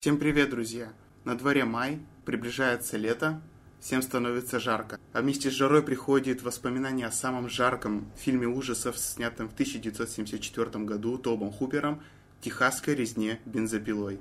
Всем 0.00 0.16
привет, 0.16 0.50
друзья! 0.50 0.92
На 1.24 1.36
дворе 1.36 1.64
май, 1.64 1.98
приближается 2.24 2.96
лето, 2.96 3.40
всем 3.80 4.00
становится 4.00 4.60
жарко. 4.60 5.00
А 5.12 5.22
вместе 5.22 5.50
с 5.50 5.54
жарой 5.54 5.82
приходит 5.82 6.40
воспоминание 6.42 7.08
о 7.08 7.10
самом 7.10 7.48
жарком 7.48 8.08
фильме 8.16 8.46
ужасов, 8.46 8.96
снятом 8.96 9.48
в 9.48 9.54
1974 9.54 10.84
году 10.84 11.18
Тобом 11.18 11.50
Хупером 11.50 12.00
«Техасской 12.40 12.94
резне 12.94 13.40
бензопилой». 13.44 14.20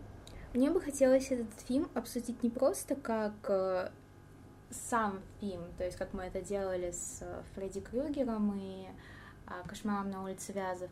Мне 0.55 0.71
бы 0.71 0.81
хотелось 0.81 1.29
этот 1.29 1.61
фильм 1.67 1.87
обсудить 1.93 2.41
не 2.41 2.49
просто 2.49 2.95
как 2.95 3.33
э, 3.47 3.91
сам 4.71 5.19
фильм, 5.39 5.61
то 5.77 5.85
есть 5.85 5.95
как 5.95 6.11
мы 6.11 6.23
это 6.23 6.41
делали 6.41 6.89
с 6.89 7.19
э, 7.21 7.43
Фредди 7.53 7.81
Крюгером 7.81 8.59
и 8.59 8.87
э, 9.45 9.51
«Кошмаром 9.67 10.09
на 10.09 10.23
улице 10.23 10.53
Вязов». 10.53 10.89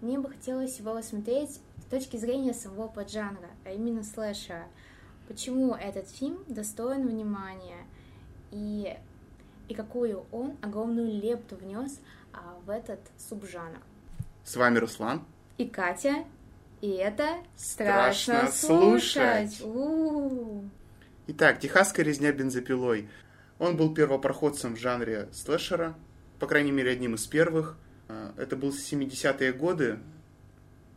Мне 0.00 0.18
бы 0.18 0.28
хотелось 0.28 0.80
его 0.80 0.94
рассмотреть 0.94 1.60
с 1.86 1.90
точки 1.90 2.16
зрения 2.16 2.52
самого 2.52 2.88
поджанра, 2.88 3.50
а 3.64 3.70
именно 3.70 4.02
слэшера. 4.02 4.66
Почему 5.28 5.74
этот 5.74 6.08
фильм 6.08 6.38
достоин 6.48 7.06
внимания 7.06 7.86
и, 8.50 8.96
и 9.68 9.74
какую 9.74 10.26
он 10.32 10.56
огромную 10.62 11.20
лепту 11.20 11.56
внес 11.56 12.00
а, 12.32 12.58
в 12.64 12.70
этот 12.70 13.00
субжанр. 13.18 13.78
С 14.44 14.56
вами 14.56 14.78
Руслан. 14.78 15.24
И 15.58 15.68
Катя. 15.68 16.24
И 16.80 16.90
это 16.90 17.38
страшно, 17.56 18.48
страшно 18.48 18.52
слушать. 18.52 19.60
У-у-у. 19.62 20.68
Итак, 21.28 21.58
«Техасская 21.60 22.04
резня 22.04 22.32
бензопилой». 22.32 23.08
Он 23.58 23.76
был 23.76 23.94
первопроходцем 23.94 24.74
в 24.74 24.78
жанре 24.78 25.28
слэшера, 25.32 25.94
по 26.38 26.46
крайней 26.46 26.72
мере, 26.72 26.90
одним 26.90 27.14
из 27.14 27.26
первых. 27.26 27.78
А, 28.08 28.34
это 28.36 28.56
был 28.56 28.70
70-е 28.70 29.52
годы, 29.52 29.98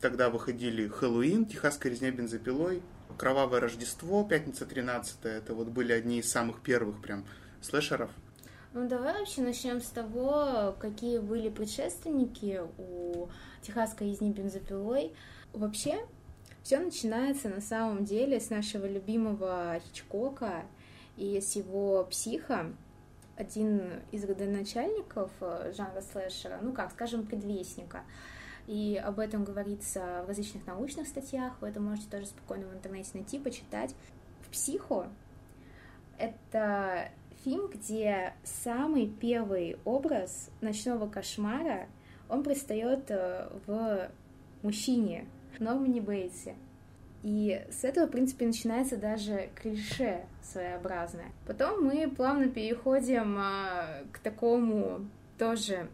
Тогда 0.02 0.30
выходили 0.30 0.88
Хэллоуин, 0.88 1.45
Техасская 1.45 1.91
резня 1.91 2.09
бензопилой, 2.09 2.81
Кровавое 3.17 3.59
Рождество, 3.59 4.23
Пятница 4.23 4.66
13 4.66 5.17
Это 5.25 5.53
вот 5.53 5.67
были 5.67 5.91
одни 5.91 6.20
из 6.20 6.31
самых 6.31 6.62
первых 6.62 7.02
прям 7.02 7.25
слэшеров. 7.61 8.09
Ну, 8.72 8.88
давай 8.88 9.19
вообще 9.19 9.41
начнем 9.41 9.81
с 9.81 9.88
того, 9.88 10.73
какие 10.80 11.17
были 11.17 11.50
предшественники 11.50 12.61
у 12.78 13.28
Техасской 13.61 14.11
резни 14.11 14.31
бензопилой. 14.31 15.11
Вообще, 15.52 16.00
все 16.63 16.80
начинается 16.80 17.50
на 17.50 17.59
самом 17.59 18.06
деле 18.06 18.39
с 18.39 18.50
нашего 18.50 18.86
любимого 18.86 19.81
Хичкока 19.84 20.63
и 21.17 21.41
с 21.41 21.58
его 21.58 22.06
психа. 22.06 22.72
Один 23.36 24.02
из 24.11 24.23
родоначальников 24.23 25.31
э, 25.41 25.73
жанра 25.75 26.02
слэшера, 26.02 26.59
ну 26.61 26.73
как, 26.73 26.91
скажем, 26.91 27.25
предвестника— 27.25 28.03
и 28.70 29.02
об 29.03 29.17
этом 29.17 29.44
говорится 29.44 30.22
в 30.23 30.28
различных 30.28 30.67
научных 30.67 31.08
статьях, 31.08 31.53
вы 31.59 31.70
это 31.70 31.80
можете 31.80 32.08
тоже 32.08 32.28
спокойно 32.28 32.67
в 32.67 32.73
интернете 32.75 33.09
найти, 33.16 33.39
почитать. 33.39 33.95
В 34.42 34.52
«Психо» 34.52 35.08
это 36.20 37.09
фильм, 37.44 37.67
где 37.67 38.36
самый 38.44 39.08
первый 39.08 39.78
образ 39.86 40.52
ночного 40.62 41.09
кошмара, 41.09 41.88
он 42.30 42.44
предстает 42.44 43.09
э, 43.09 43.50
в 43.66 44.12
мужчине, 44.62 45.25
Нормане 45.59 46.00
Бейтсе. 46.00 46.53
И 47.23 47.66
с 47.72 47.84
этого, 47.84 48.06
в 48.06 48.12
принципе, 48.12 48.45
начинается 48.45 48.97
даже 48.97 49.50
клише 49.56 50.25
своеобразное. 50.44 51.31
Потом 51.47 51.84
мы 51.84 52.08
плавно 52.08 52.47
переходим 52.50 53.36
а, 53.40 54.03
к 54.14 54.20
такому 54.20 55.08
тоже 55.40 55.90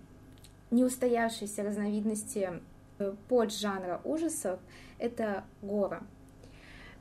неустоявшейся 0.72 1.64
разновидности 1.64 2.62
э, 3.00 3.14
поджанра 3.28 4.02
ужасов— 4.04 4.60
это 5.00 5.44
гора. 5.62 6.04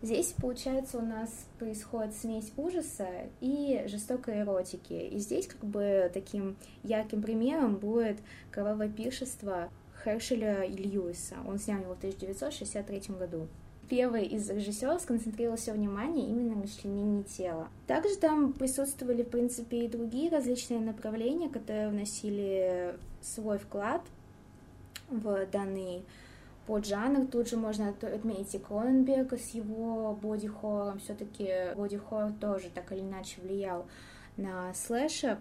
Здесь, 0.02 0.34
получается, 0.38 0.98
у 0.98 1.02
нас 1.02 1.30
происходит 1.58 2.14
смесь 2.14 2.52
ужаса 2.58 3.08
и 3.40 3.84
жестокой 3.86 4.40
эротики. 4.40 4.92
И 4.92 5.18
здесь 5.18 5.46
как 5.46 5.64
бы 5.64 6.10
таким 6.12 6.56
ярким 6.82 7.22
примером 7.22 7.76
будет 7.76 8.18
«Кровавое 8.50 8.90
пиршество» 8.90 9.70
Хершеля 10.04 10.64
и 10.64 10.74
Льюиса. 10.74 11.36
Он 11.48 11.58
снял 11.58 11.80
его 11.80 11.94
в 11.94 11.98
1963 11.98 13.14
году 13.16 13.48
первый 13.88 14.26
из 14.26 14.48
режиссеров 14.50 15.00
сконцентрировал 15.00 15.56
все 15.56 15.72
внимание 15.72 16.28
именно 16.28 16.56
на 16.56 16.68
членении 16.68 17.22
тела. 17.22 17.68
Также 17.86 18.16
там 18.16 18.52
присутствовали, 18.52 19.22
в 19.22 19.28
принципе, 19.28 19.84
и 19.84 19.88
другие 19.88 20.30
различные 20.30 20.80
направления, 20.80 21.48
которые 21.48 21.88
вносили 21.88 22.96
свой 23.20 23.58
вклад 23.58 24.02
в 25.08 25.46
данный 25.46 26.04
поджанр. 26.66 27.26
Тут 27.26 27.48
же 27.48 27.56
можно 27.56 27.88
отметить 27.88 28.54
и 28.54 28.58
Кроненберга 28.58 29.36
с 29.36 29.50
его 29.50 30.18
боди-хоррором. 30.20 30.98
Все-таки 30.98 31.74
боди-хоррор 31.76 32.32
тоже 32.40 32.70
так 32.74 32.92
или 32.92 33.00
иначе 33.00 33.40
влиял 33.40 33.86
на 34.36 34.72
слэшер. 34.74 35.38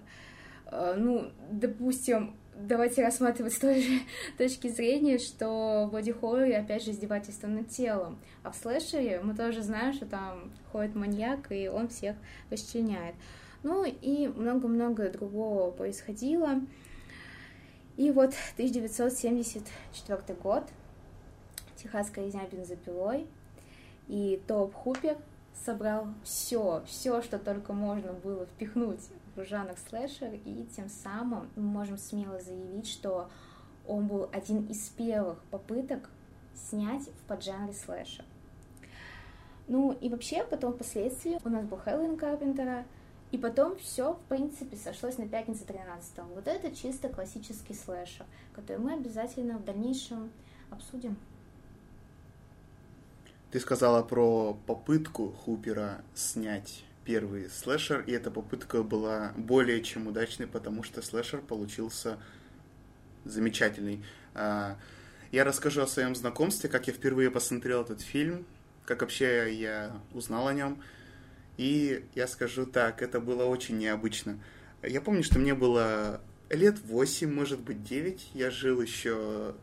Э, 0.68 0.96
ну, 0.98 1.32
допустим, 1.52 2.36
давайте 2.56 3.04
рассматривать 3.04 3.54
с 3.54 3.60
той 3.60 3.82
же 3.82 4.00
точки 4.38 4.68
зрения, 4.68 5.18
что 5.18 5.88
в 5.88 5.92
боди-хорроре, 5.92 6.58
опять 6.58 6.84
же, 6.84 6.92
издевательство 6.92 7.48
над 7.48 7.70
телом. 7.70 8.20
А 8.44 8.52
в 8.52 8.56
слэшере 8.56 9.22
мы 9.22 9.36
тоже 9.36 9.62
знаем, 9.62 9.94
что 9.94 10.06
там 10.06 10.52
ходит 10.72 10.96
маньяк, 10.96 11.52
и 11.52 11.68
он 11.68 11.88
всех 11.90 12.16
расчленяет. 12.50 13.16
Ну 13.64 13.86
и 13.86 14.28
много-много 14.28 15.10
другого 15.10 15.72
происходило. 15.72 16.62
И 17.96 18.12
вот 18.12 18.34
1974 18.56 20.40
год, 20.42 20.64
Техасская 21.76 22.26
резня 22.26 22.46
бензопилой, 22.52 23.28
и 24.08 24.42
Топ 24.48 24.74
Хупер 24.74 25.18
собрал 25.66 26.08
все, 26.24 26.84
все, 26.88 27.22
что 27.22 27.38
только 27.38 27.74
можно 27.74 28.14
было 28.14 28.46
впихнуть 28.46 29.00
в 29.36 29.44
жанр 29.44 29.76
слэшер, 29.90 30.34
и 30.46 30.66
тем 30.76 30.90
самым 30.90 31.50
мы 31.56 31.64
можем 31.64 31.98
смело 31.98 32.40
заявить, 32.40 32.88
что 32.88 33.30
он 33.88 34.08
был 34.08 34.30
один 34.32 34.66
из 34.68 34.90
первых 34.90 35.44
попыток 35.46 36.10
снять 36.56 37.04
в 37.04 37.28
поджанре 37.28 37.74
слэшер. 37.74 38.26
Ну 39.68 39.94
и 39.94 40.10
вообще 40.10 40.44
потом 40.44 40.74
впоследствии 40.74 41.40
у 41.44 41.50
нас 41.50 41.66
был 41.66 41.78
Хэллоуин 41.78 42.18
Карпентера, 42.18 42.86
и 43.32 43.38
потом 43.38 43.78
все, 43.78 44.14
в 44.14 44.20
принципе, 44.30 44.78
сошлось 44.78 45.18
на 45.18 45.28
пятницу 45.28 45.66
13 45.66 46.18
-го. 46.18 46.36
Вот 46.36 46.48
это 46.48 46.76
чисто 46.76 47.10
классический 47.10 47.74
слэшер, 47.74 48.26
который 48.54 48.78
мы 48.78 48.94
обязательно 48.94 49.58
в 49.58 49.66
дальнейшем 49.66 50.32
обсудим. 50.70 51.18
Ты 53.52 53.60
сказала 53.60 54.04
про 54.04 54.56
попытку 54.68 55.32
Хупера 55.32 56.02
снять 56.14 56.84
первый 57.06 57.50
слэшер, 57.50 58.02
и 58.02 58.12
эта 58.12 58.32
попытка 58.32 58.84
была 58.84 59.34
более 59.36 59.82
чем 59.82 60.08
удачной, 60.08 60.48
потому 60.48 60.84
что 60.84 61.02
слэшер 61.02 61.42
получился 61.42 62.18
замечательный. 63.26 64.04
А, 64.34 64.78
я 65.32 65.44
расскажу 65.44 65.82
о 65.82 65.88
своем 65.88 66.16
знакомстве, 66.16 66.70
как 66.70 66.88
я 66.88 66.94
впервые 66.94 67.32
посмотрел 67.32 67.82
этот 67.82 68.02
фильм, 68.02 68.46
как 68.86 69.02
вообще 69.02 69.54
я 69.54 69.92
узнал 70.14 70.48
о 70.48 70.54
нем. 70.54 70.82
И 71.58 72.06
я 72.16 72.28
скажу 72.28 72.66
так, 72.66 73.02
это 73.02 73.20
было 73.20 73.46
очень 73.46 73.78
необычно. 73.78 74.40
Я 74.82 75.02
помню, 75.02 75.24
что 75.24 75.40
мне 75.40 75.54
было 75.54 76.22
лет 76.50 76.80
8, 76.84 77.32
может 77.32 77.60
быть 77.60 77.84
9. 77.84 78.32
Я 78.34 78.52
жил 78.52 78.82
еще 78.82 79.56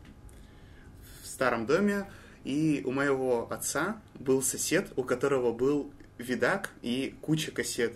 в 1.21 1.27
старом 1.27 1.65
доме, 1.65 2.09
и 2.43 2.81
у 2.85 2.91
моего 2.91 3.51
отца 3.51 4.01
был 4.15 4.41
сосед, 4.41 4.91
у 4.95 5.03
которого 5.03 5.51
был 5.51 5.91
видак 6.21 6.69
и 6.81 7.15
куча 7.21 7.51
кассет. 7.51 7.93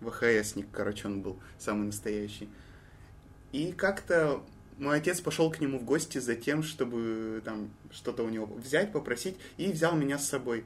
ВХСник, 0.00 0.66
короче, 0.70 1.08
он 1.08 1.22
был 1.22 1.40
самый 1.58 1.86
настоящий. 1.86 2.48
И 3.52 3.72
как-то 3.72 4.44
мой 4.78 4.98
отец 4.98 5.20
пошел 5.20 5.50
к 5.50 5.60
нему 5.60 5.78
в 5.78 5.84
гости 5.84 6.18
за 6.18 6.36
тем, 6.36 6.62
чтобы 6.62 7.42
там 7.44 7.70
что-то 7.90 8.22
у 8.22 8.28
него 8.28 8.46
взять, 8.46 8.92
попросить, 8.92 9.36
и 9.56 9.72
взял 9.72 9.96
меня 9.96 10.18
с 10.18 10.28
собой. 10.28 10.64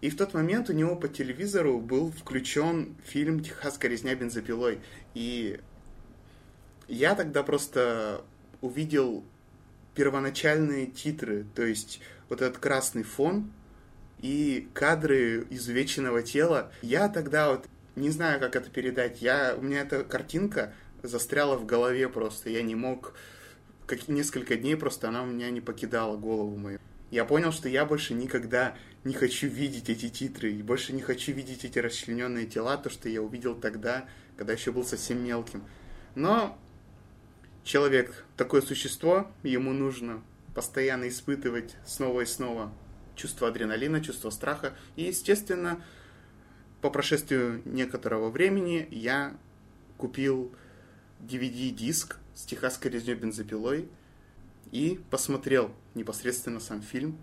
И 0.00 0.10
в 0.10 0.16
тот 0.16 0.34
момент 0.34 0.68
у 0.68 0.74
него 0.74 0.96
по 0.96 1.08
телевизору 1.08 1.80
был 1.80 2.10
включен 2.12 2.96
фильм 3.04 3.42
«Техасская 3.42 3.90
резня 3.90 4.14
бензопилой». 4.14 4.80
И 5.14 5.60
я 6.88 7.14
тогда 7.14 7.42
просто 7.42 8.22
увидел 8.60 9.24
первоначальные 9.94 10.86
титры, 10.86 11.46
то 11.54 11.64
есть 11.64 12.00
вот 12.28 12.42
этот 12.42 12.58
красный 12.58 13.04
фон, 13.04 13.50
и 14.24 14.70
кадры 14.72 15.46
изувеченного 15.50 16.22
тела. 16.22 16.72
Я 16.80 17.10
тогда 17.10 17.50
вот 17.50 17.66
не 17.94 18.08
знаю, 18.08 18.40
как 18.40 18.56
это 18.56 18.70
передать. 18.70 19.20
Я, 19.20 19.54
у 19.54 19.60
меня 19.60 19.82
эта 19.82 20.02
картинка 20.02 20.72
застряла 21.02 21.58
в 21.58 21.66
голове 21.66 22.08
просто. 22.08 22.48
Я 22.48 22.62
не 22.62 22.74
мог... 22.74 23.12
Как, 23.84 24.08
несколько 24.08 24.56
дней 24.56 24.76
просто 24.76 25.08
она 25.08 25.24
у 25.24 25.26
меня 25.26 25.50
не 25.50 25.60
покидала 25.60 26.16
голову 26.16 26.56
мою. 26.56 26.78
Я 27.10 27.26
понял, 27.26 27.52
что 27.52 27.68
я 27.68 27.84
больше 27.84 28.14
никогда 28.14 28.74
не 29.04 29.12
хочу 29.12 29.46
видеть 29.46 29.90
эти 29.90 30.08
титры, 30.08 30.52
и 30.52 30.62
больше 30.62 30.94
не 30.94 31.02
хочу 31.02 31.32
видеть 31.32 31.66
эти 31.66 31.78
расчлененные 31.78 32.46
тела, 32.46 32.78
то, 32.78 32.88
что 32.88 33.10
я 33.10 33.20
увидел 33.20 33.54
тогда, 33.54 34.08
когда 34.38 34.54
еще 34.54 34.72
был 34.72 34.86
совсем 34.86 35.22
мелким. 35.22 35.64
Но 36.14 36.58
человек 37.62 38.24
такое 38.38 38.62
существо, 38.62 39.30
ему 39.42 39.74
нужно 39.74 40.22
постоянно 40.54 41.10
испытывать 41.10 41.76
снова 41.84 42.22
и 42.22 42.24
снова 42.24 42.72
чувство 43.16 43.48
адреналина, 43.48 44.02
чувство 44.02 44.30
страха. 44.30 44.74
И, 44.96 45.04
естественно, 45.04 45.82
по 46.80 46.90
прошествию 46.90 47.62
некоторого 47.64 48.30
времени 48.30 48.86
я 48.90 49.36
купил 49.96 50.54
DVD-диск 51.20 52.18
с 52.34 52.44
техасской 52.44 52.90
резней 52.90 53.14
бензопилой 53.14 53.88
и 54.70 55.00
посмотрел 55.10 55.70
непосредственно 55.94 56.60
сам 56.60 56.82
фильм. 56.82 57.18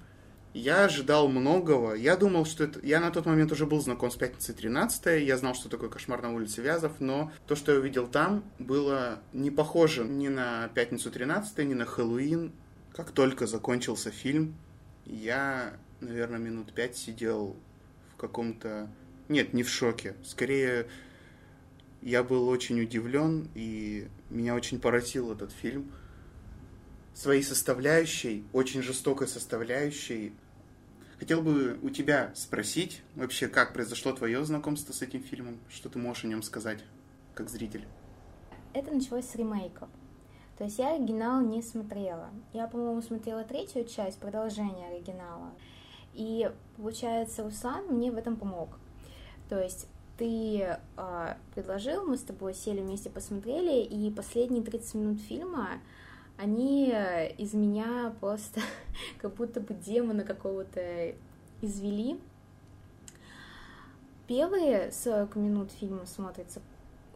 Я 0.54 0.84
ожидал 0.86 1.30
многого. 1.30 1.94
Я 1.94 2.18
думал, 2.18 2.46
что 2.46 2.66
это... 2.66 2.86
Я 2.86 3.00
на 3.00 3.12
тот 3.12 3.26
момент 3.26 3.52
уже 3.54 3.66
был 3.66 3.80
знаком 3.80 4.12
с 4.12 4.16
«Пятницей 4.16 4.54
13 4.54 5.24
я 5.24 5.38
знал, 5.38 5.54
что 5.54 5.70
такое 5.70 5.90
«Кошмар 5.90 6.22
на 6.22 6.34
улице 6.34 6.62
Вязов», 6.62 6.94
но 7.00 7.32
то, 7.48 7.56
что 7.56 7.72
я 7.72 7.80
увидел 7.80 8.08
там, 8.08 8.44
было 8.60 9.20
не 9.32 9.50
похоже 9.50 10.04
ни 10.04 10.28
на 10.28 10.70
«Пятницу 10.74 11.10
13 11.10 11.60
ни 11.60 11.74
на 11.74 11.86
«Хэллоуин». 11.86 12.52
Как 12.94 13.12
только 13.12 13.48
закончился 13.48 14.12
фильм, 14.12 14.56
я, 15.06 15.74
наверное, 16.00 16.40
минут 16.40 16.74
пять 16.74 16.96
сидел 16.98 17.56
в 18.14 18.16
каком-то... 18.18 18.90
Нет, 19.30 19.54
не 19.54 19.64
в 19.64 19.70
шоке. 19.70 20.16
Скорее, 20.24 20.88
я 22.02 22.24
был 22.24 22.48
очень 22.48 22.82
удивлен, 22.82 23.48
и 23.56 24.08
меня 24.30 24.56
очень 24.56 24.80
поразил 24.80 25.32
этот 25.32 25.52
фильм 25.52 25.92
своей 27.14 27.44
составляющей, 27.44 28.44
очень 28.54 28.82
жестокой 28.82 29.28
составляющей. 29.28 30.34
Хотел 31.20 31.42
бы 31.42 31.78
у 31.82 31.90
тебя 31.90 32.32
спросить 32.36 33.02
вообще, 33.16 33.48
как 33.48 33.74
произошло 33.74 34.12
твое 34.12 34.44
знакомство 34.44 34.92
с 34.94 35.02
этим 35.02 35.24
фильмом, 35.24 35.60
что 35.70 35.90
ты 35.90 36.00
можешь 36.00 36.24
о 36.24 36.28
нем 36.28 36.42
сказать, 36.42 36.80
как 37.36 37.50
зритель? 37.50 37.86
Это 38.74 38.92
началось 38.92 39.26
с 39.26 39.36
ремейков. 39.36 39.90
То 40.58 40.66
есть 40.66 40.80
я 40.80 40.96
оригинал 40.96 41.42
не 41.42 41.62
смотрела. 41.62 42.30
Я, 42.54 42.68
по-моему, 42.68 43.02
смотрела 43.02 43.44
третью 43.44 43.86
часть, 43.86 44.20
продолжение 44.20 44.90
оригинала. 44.90 45.52
И, 46.14 46.52
получается, 46.78 47.44
Руслан 47.44 47.86
мне 47.88 48.12
в 48.12 48.18
этом 48.18 48.36
помог. 48.36 48.70
То 49.50 49.60
есть 49.60 49.88
ты 50.18 50.78
э, 50.98 51.36
предложил, 51.56 52.06
мы 52.06 52.18
с 52.18 52.22
тобой 52.22 52.54
сели 52.54 52.82
вместе, 52.82 53.10
посмотрели, 53.10 53.84
и 53.84 54.12
последние 54.12 54.64
30 54.64 54.94
минут 54.96 55.22
фильма 55.22 55.82
они 56.38 56.94
из 57.38 57.54
меня 57.54 58.14
просто 58.20 58.62
как 59.20 59.36
будто 59.36 59.62
бы 59.62 59.74
демона 59.74 60.24
какого-то 60.24 61.14
извели. 61.62 62.20
Первые 64.28 64.92
40 64.92 65.36
минут 65.36 65.72
фильма 65.72 66.06
смотрится 66.06 66.62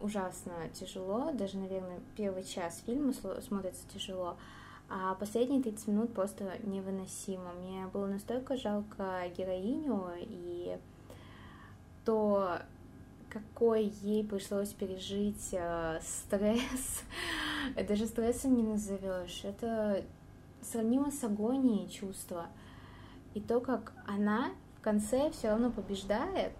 ужасно 0.00 0.52
тяжело, 0.74 1.32
даже, 1.32 1.58
наверное, 1.58 2.00
первый 2.16 2.44
час 2.44 2.82
фильма 2.86 3.12
смотрится 3.12 3.82
тяжело, 3.92 4.36
а 4.88 5.14
последние 5.14 5.62
30 5.62 5.88
минут 5.88 6.14
просто 6.14 6.58
невыносимо. 6.62 7.52
Мне 7.54 7.86
было 7.92 8.06
настолько 8.06 8.56
жалко 8.56 9.22
героиню 9.36 10.10
и 10.20 10.78
то, 12.04 12.60
какой 13.28 13.84
ей 14.02 14.24
пришлось 14.24 14.72
пережить 14.72 15.48
э, 15.52 16.00
стресс. 16.02 17.02
Даже 17.88 18.06
стрессом 18.06 18.56
не 18.56 18.62
назовешь. 18.62 19.40
Это 19.44 20.04
сравнимо 20.62 21.10
с 21.10 21.22
агонией 21.24 21.88
чувства. 21.88 22.46
И 23.34 23.40
то, 23.40 23.60
как 23.60 23.92
она 24.06 24.52
в 24.78 24.82
конце 24.82 25.30
все 25.30 25.48
равно 25.48 25.70
побеждает, 25.70 26.52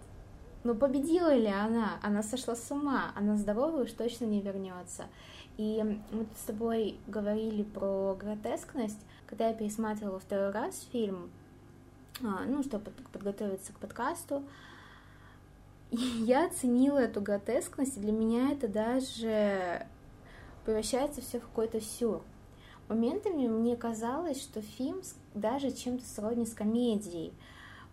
но 0.67 0.73
ну, 0.73 0.79
победила 0.79 1.33
ли 1.33 1.47
она? 1.47 1.97
Она 2.01 2.21
сошла 2.21 2.53
с 2.53 2.69
ума, 2.71 3.13
она 3.15 3.37
здоровая 3.37 3.85
уж 3.85 3.91
точно 3.93 4.25
не 4.25 4.41
вернется. 4.41 5.05
И 5.55 5.81
мы 6.11 6.25
тут 6.25 6.37
с 6.37 6.43
тобой 6.43 6.99
говорили 7.07 7.63
про 7.63 8.17
гротескность, 8.19 8.99
когда 9.27 9.47
я 9.47 9.53
пересматривала 9.53 10.19
второй 10.19 10.51
раз 10.51 10.85
фильм, 10.91 11.31
а, 12.21 12.43
ну, 12.45 12.63
чтобы 12.63 12.91
подготовиться 13.13 13.71
к 13.71 13.77
подкасту, 13.77 14.43
я 15.91 16.47
оценила 16.47 16.97
эту 16.97 17.21
гротескность, 17.21 17.95
и 17.95 18.01
для 18.01 18.11
меня 18.11 18.51
это 18.51 18.67
даже 18.67 19.87
превращается 20.65 21.21
все 21.21 21.39
в 21.39 21.43
какой-то 21.43 21.79
сюр. 21.79 22.21
Моментами 22.89 23.47
мне 23.47 23.77
казалось, 23.77 24.41
что 24.41 24.61
фильм 24.61 25.01
даже 25.33 25.71
чем-то 25.71 26.05
сродни 26.05 26.45
с 26.45 26.53
комедией, 26.53 27.31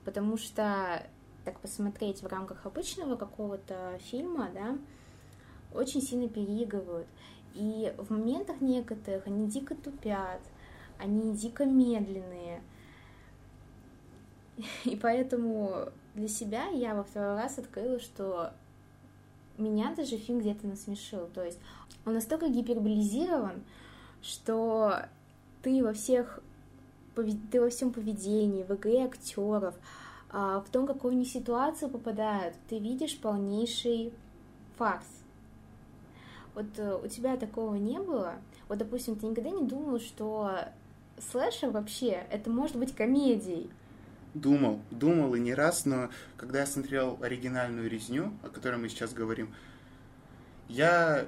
потому 0.05 0.37
что 0.37 1.06
так 1.44 1.58
посмотреть 1.61 2.23
в 2.23 2.26
рамках 2.26 2.67
обычного 2.67 3.17
какого-то 3.17 3.99
фильма, 4.00 4.50
да, 4.52 4.79
очень 5.73 6.02
сильно 6.02 6.29
переигрывают. 6.29 7.06
И 7.55 7.93
в 7.99 8.11
моментах 8.11 8.61
некоторых 8.61 9.26
они 9.26 9.49
дико 9.49 9.75
тупят, 9.75 10.41
они 10.99 11.35
дико 11.37 11.64
медленные. 11.64 12.62
И 14.85 14.96
поэтому 14.96 15.88
для 16.14 16.29
себя 16.29 16.67
я 16.69 16.94
во 16.94 17.05
второй 17.05 17.37
раз 17.37 17.58
открыла, 17.58 18.00
что 18.00 18.52
меня 19.58 19.94
даже 19.94 20.17
фильм 20.17 20.41
где-то 20.41 20.67
насмешил. 20.67 21.29
То 21.35 21.44
есть 21.44 21.58
он 22.05 22.14
настолько 22.14 22.49
гиперболизирован, 22.49 23.62
что 24.23 25.06
ты 25.62 25.82
во 25.82 25.93
всех 25.93 26.41
ты 27.50 27.61
во 27.61 27.70
всем 27.70 27.93
поведении, 27.93 28.64
в 28.64 28.73
игре 28.73 29.05
актеров, 29.05 29.75
в 30.34 30.66
том, 30.72 30.86
какую 30.86 31.12
они 31.12 31.25
ситуацию 31.25 31.88
попадают, 31.88 32.56
ты 32.69 32.78
видишь 32.78 33.16
полнейший 33.19 34.12
фарс. 34.76 35.06
Вот 36.54 36.66
э, 36.76 36.98
у 37.02 37.06
тебя 37.06 37.36
такого 37.36 37.76
не 37.76 37.98
было? 38.00 38.34
Вот, 38.69 38.78
допустим, 38.78 39.16
ты 39.16 39.26
никогда 39.26 39.50
не 39.50 39.64
думал, 39.64 40.00
что 40.00 40.58
слэшер 41.31 41.70
вообще, 41.70 42.26
это 42.31 42.50
может 42.50 42.76
быть 42.76 42.94
комедией? 42.94 43.70
Думал, 44.34 44.81
думал 44.90 45.34
и 45.36 45.40
не 45.40 45.54
раз, 45.54 45.84
но 45.84 46.10
когда 46.36 46.60
я 46.60 46.66
смотрел 46.66 47.19
оригинальную 47.20 47.88
резню, 47.88 48.32
о 48.42 48.48
которой 48.48 48.76
мы 48.76 48.88
сейчас 48.88 49.12
говорим, 49.12 49.54
я 50.69 51.26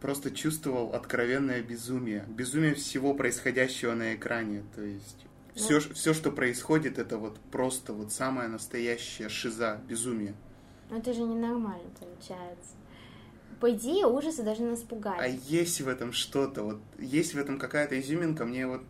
просто 0.00 0.32
чувствовал 0.32 0.94
откровенное 0.94 1.62
безумие. 1.62 2.24
Безумие 2.28 2.74
всего 2.74 3.14
происходящего 3.14 3.94
на 3.94 4.14
экране. 4.14 4.64
То 4.74 4.82
есть 4.82 5.27
все, 5.58 5.74
ну, 5.74 5.94
все, 5.94 6.14
что 6.14 6.30
происходит, 6.30 6.98
это 6.98 7.18
вот 7.18 7.38
просто 7.50 7.92
вот 7.92 8.12
самая 8.12 8.48
настоящая 8.48 9.28
шиза, 9.28 9.80
безумие. 9.88 10.34
Но 10.90 10.98
это 10.98 11.12
же 11.12 11.20
ненормально 11.20 11.90
получается. 11.98 12.74
По 13.60 13.72
идее, 13.72 14.06
ужасы 14.06 14.44
должны 14.44 14.70
нас 14.70 14.80
пугать. 14.80 15.18
А 15.18 15.26
есть 15.26 15.80
в 15.80 15.88
этом 15.88 16.12
что-то, 16.12 16.62
вот 16.62 16.80
есть 16.98 17.34
в 17.34 17.38
этом 17.38 17.58
какая-то 17.58 17.98
изюминка, 18.00 18.44
мне 18.44 18.68
вот 18.68 18.84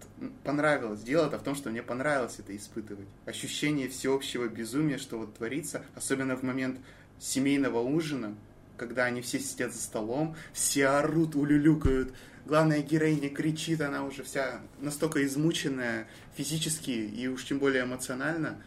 понравилось. 0.44 1.00
Дело-то 1.00 1.38
в 1.38 1.42
том, 1.42 1.54
что 1.54 1.70
мне 1.70 1.82
понравилось 1.82 2.36
это 2.38 2.54
испытывать. 2.54 3.06
Ощущение 3.24 3.88
всеобщего 3.88 4.46
безумия, 4.46 4.98
что 4.98 5.18
вот 5.18 5.34
творится, 5.34 5.82
особенно 5.94 6.36
в 6.36 6.42
момент 6.42 6.78
семейного 7.18 7.80
ужина, 7.80 8.34
когда 8.78 9.04
они 9.04 9.20
все 9.20 9.38
сидят 9.38 9.72
за 9.74 9.80
столом, 9.80 10.36
все 10.52 10.86
орут, 10.86 11.34
улюлюкают, 11.34 12.14
главная 12.46 12.80
героиня 12.80 13.28
кричит, 13.28 13.80
она 13.80 14.04
уже 14.04 14.22
вся 14.22 14.60
настолько 14.78 15.24
измученная 15.26 16.08
физически 16.34 16.90
и 16.90 17.28
уж 17.28 17.44
тем 17.44 17.58
более 17.58 17.84
эмоционально, 17.84 18.62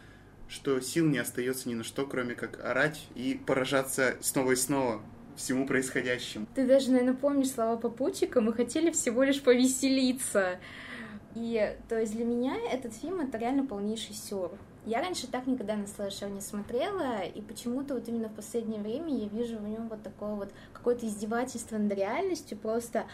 что 0.48 0.80
сил 0.80 1.06
не 1.06 1.18
остается 1.18 1.68
ни 1.68 1.74
на 1.74 1.82
что, 1.82 2.06
кроме 2.06 2.34
как 2.34 2.64
орать 2.64 3.08
и 3.14 3.40
поражаться 3.44 4.14
снова 4.20 4.52
и 4.52 4.56
снова 4.56 5.02
всему 5.36 5.66
происходящему. 5.66 6.46
Ты 6.54 6.66
даже, 6.66 6.90
наверное, 6.90 7.14
помнишь 7.14 7.50
слова 7.50 7.76
попутчика, 7.76 8.40
мы 8.40 8.52
хотели 8.52 8.90
всего 8.90 9.22
лишь 9.22 9.42
повеселиться. 9.42 10.60
И, 11.34 11.74
то 11.88 11.98
есть, 11.98 12.12
для 12.14 12.26
меня 12.26 12.54
этот 12.70 12.94
фильм— 12.94 13.20
это 13.22 13.38
реально 13.38 13.64
полнейший 13.64 14.14
сюр. 14.14 14.52
Я 14.84 15.00
раньше 15.00 15.28
так 15.28 15.46
никогда 15.46 15.76
на 15.76 15.86
слэшер 15.86 16.28
не 16.28 16.40
смотрела, 16.40 17.22
и 17.22 17.40
почему-то 17.40 17.94
вот 17.94 18.08
именно 18.08 18.28
в 18.28 18.34
последнее 18.34 18.80
время 18.80 19.16
я 19.16 19.28
вижу 19.28 19.58
в 19.58 19.68
нем 19.68 19.88
вот 19.88 20.02
такое 20.02 20.34
вот 20.34 20.52
какое-то 20.72 21.06
издевательство 21.06 21.78
над 21.78 21.92
реальностью, 21.92 22.58
просто 22.58 23.04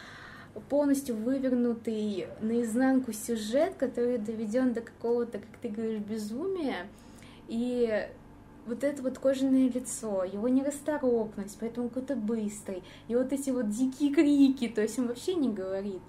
полностью 0.71 1.15
вывернутый 1.17 2.29
наизнанку 2.41 3.13
сюжет, 3.13 3.75
который 3.75 4.17
доведен 4.17 4.73
до 4.73 4.81
какого-то, 4.81 5.41
как 5.41 5.59
ты 5.61 5.69
говоришь, 5.69 6.01
безумия. 6.01 6.87
И 7.49 8.09
вот 8.67 8.83
это 8.83 9.03
вот 9.03 9.19
кожаное 9.19 9.69
лицо, 9.69 10.25
его 10.25 10.49
нерасторопность, 10.49 11.59
поэтому 11.61 11.89
какой-то 11.89 12.17
быстрый, 12.17 12.83
и 13.09 13.15
вот 13.15 13.33
эти 13.33 13.51
вот 13.51 13.69
дикие 13.69 14.15
крики, 14.15 14.69
то 14.69 14.81
есть 14.81 14.99
он 14.99 15.09
вообще 15.09 15.35
не 15.35 15.51
говорит. 15.51 16.01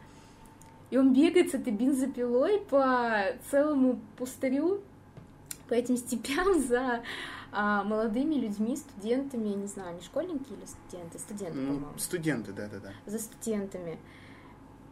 И 0.90 0.98
он 0.98 1.14
бегает 1.14 1.52
с 1.52 1.54
этой 1.54 1.72
бензопилой 1.72 2.60
по 2.62 3.26
целому 3.52 4.00
пустырю, 4.18 4.82
по 5.70 5.74
этим 5.76 5.96
степям 5.96 6.60
за 6.68 7.04
а, 7.52 7.84
молодыми 7.84 8.36
людьми, 8.36 8.76
студентами, 8.76 9.50
я 9.50 9.56
не 9.56 9.68
знаю, 9.68 9.96
не 9.96 10.02
школьники 10.02 10.52
или 10.52 10.66
студенты, 10.66 11.20
студенты, 11.20 11.58
ну, 11.58 11.68
по-моему. 11.68 12.00
Студенты, 12.00 12.52
да-да-да. 12.52 12.92
За 13.06 13.20
студентами. 13.20 13.98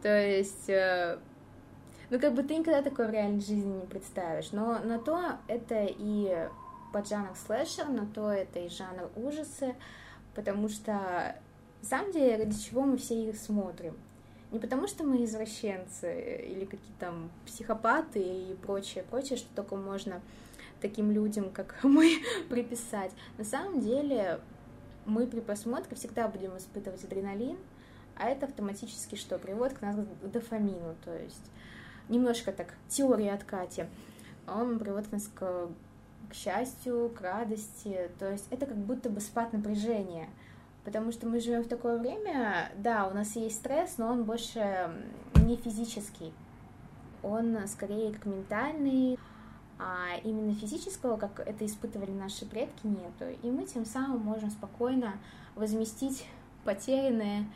То 0.02 0.08
есть, 0.08 0.68
э, 0.68 1.18
ну, 2.10 2.20
как 2.20 2.34
бы 2.34 2.42
ты 2.42 2.56
никогда 2.56 2.82
такое 2.82 3.08
в 3.08 3.10
реальной 3.10 3.40
жизни 3.40 3.80
не 3.80 3.86
представишь. 3.86 4.52
Но 4.52 4.78
на 4.78 4.98
то 4.98 5.38
это 5.48 5.86
и 5.88 6.48
поджанр 6.92 7.34
слэшер, 7.46 7.88
на 7.88 8.06
то 8.06 8.30
это 8.30 8.60
и 8.60 8.68
жанр 8.68 9.10
ужасы, 9.16 9.74
потому 10.34 10.68
что, 10.68 10.92
на 10.92 11.88
самом 11.88 12.12
деле, 12.12 12.36
ради 12.36 12.58
чего 12.58 12.82
мы 12.82 12.96
все 12.96 13.28
их 13.28 13.36
смотрим? 13.36 13.96
Не 14.50 14.58
потому 14.58 14.88
что 14.88 15.04
мы 15.04 15.24
извращенцы 15.24 16.46
или 16.48 16.64
какие-то 16.64 16.98
там 16.98 17.30
психопаты 17.44 18.20
и 18.20 18.54
прочее, 18.54 19.04
прочее, 19.10 19.36
что 19.36 19.48
только 19.54 19.76
можно 19.76 20.22
таким 20.80 21.10
людям, 21.10 21.50
как 21.50 21.76
мы, 21.82 22.18
приписать. 22.48 23.12
На 23.36 23.44
самом 23.44 23.80
деле 23.80 24.40
мы 25.06 25.26
при 25.26 25.40
просмотре 25.40 25.96
всегда 25.96 26.28
будем 26.28 26.56
испытывать 26.56 27.02
адреналин, 27.04 27.56
а 28.16 28.28
это 28.28 28.46
автоматически 28.46 29.14
что? 29.14 29.38
Приводит 29.38 29.78
к 29.78 29.82
нас 29.82 29.96
к 29.96 30.26
дофамину, 30.26 30.96
то 31.04 31.16
есть 31.16 31.50
немножко 32.08 32.52
так 32.52 32.74
теория 32.88 33.32
откати. 33.32 33.86
Он 34.46 34.78
приводит 34.78 35.12
нас 35.12 35.30
к, 35.34 35.68
к 36.30 36.34
счастью, 36.34 37.12
к 37.16 37.20
радости, 37.20 38.10
то 38.18 38.30
есть 38.30 38.46
это 38.50 38.66
как 38.66 38.76
будто 38.76 39.08
бы 39.08 39.20
спад 39.20 39.52
напряжения, 39.52 40.28
потому 40.84 41.12
что 41.12 41.26
мы 41.26 41.40
живем 41.40 41.62
в 41.62 41.68
такое 41.68 41.98
время, 41.98 42.70
да, 42.76 43.06
у 43.06 43.14
нас 43.14 43.36
есть 43.36 43.56
стресс, 43.56 43.98
но 43.98 44.08
он 44.08 44.24
больше 44.24 44.90
не 45.44 45.56
физический, 45.56 46.32
он 47.22 47.58
скорее 47.68 48.12
как 48.12 48.26
ментальный, 48.26 49.18
а 49.78 50.16
именно 50.24 50.54
физического, 50.54 51.16
как 51.16 51.40
это 51.40 51.64
испытывали 51.64 52.10
наши 52.10 52.44
предки, 52.46 52.86
нету. 52.86 53.38
И 53.42 53.50
мы 53.50 53.64
тем 53.64 53.84
самым 53.84 54.20
можем 54.20 54.50
спокойно 54.50 55.14
возместить 55.54 56.26
потерянное 56.64 57.46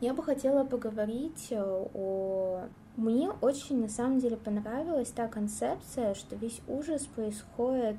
я 0.00 0.12
бы 0.12 0.22
хотела 0.22 0.64
поговорить 0.64 1.48
э, 1.50 1.62
о... 1.94 2.64
Мне 2.96 3.30
очень, 3.42 3.80
на 3.80 3.88
самом 3.88 4.18
деле, 4.20 4.36
понравилась 4.36 5.10
та 5.10 5.28
концепция, 5.28 6.14
что 6.14 6.36
весь 6.36 6.60
ужас 6.66 7.06
происходит 7.06 7.96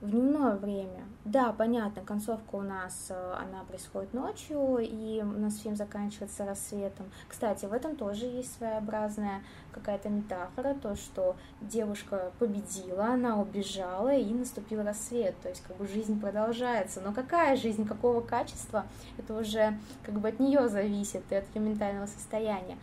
в 0.00 0.10
дневное 0.10 0.56
время. 0.56 1.04
Да, 1.26 1.52
понятно, 1.52 2.02
концовка 2.02 2.54
у 2.54 2.62
нас, 2.62 3.08
э, 3.10 3.34
она 3.34 3.64
происходит 3.64 4.14
ночью, 4.14 4.78
и 4.78 5.20
у 5.22 5.38
нас 5.38 5.58
фильм 5.58 5.76
заканчивается 5.76 6.46
рассветом. 6.46 7.06
Кстати, 7.28 7.66
в 7.66 7.72
этом 7.72 7.96
тоже 7.96 8.24
есть 8.24 8.56
своеобразная 8.56 9.42
какая-то 9.72 10.08
метафора, 10.08 10.74
то, 10.74 10.96
что 10.96 11.36
девушка 11.60 12.32
победила, 12.38 13.06
она 13.06 13.38
убежала, 13.38 14.14
и 14.14 14.32
наступил 14.32 14.82
рассвет, 14.82 15.34
то 15.42 15.50
есть 15.50 15.62
как 15.62 15.76
бы 15.76 15.86
жизнь 15.86 16.18
продолжается. 16.18 17.02
Но 17.02 17.12
какая 17.12 17.56
жизнь, 17.56 17.86
какого 17.86 18.22
качества, 18.22 18.86
это 19.18 19.36
уже 19.36 19.78
как 20.02 20.14
бы 20.14 20.28
от 20.28 20.40
нее 20.40 20.68
зависит 20.68 21.22
и 21.30 21.34
от 21.34 21.44
ее 21.54 21.60
ментального 21.60 22.06
состояния. 22.06 22.78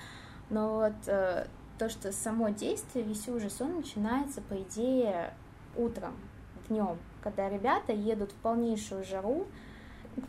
Но 0.51 0.75
вот 0.75 1.07
э, 1.07 1.47
то, 1.79 1.89
что 1.89 2.11
само 2.11 2.49
действие, 2.49 3.03
весь 3.03 3.27
ужас, 3.27 3.59
он 3.59 3.77
начинается, 3.77 4.41
по 4.41 4.53
идее, 4.61 5.33
утром, 5.75 6.13
днем, 6.69 6.97
когда 7.21 7.49
ребята 7.49 7.93
едут 7.93 8.31
в 8.31 8.35
полнейшую 8.35 9.03
жару, 9.03 9.47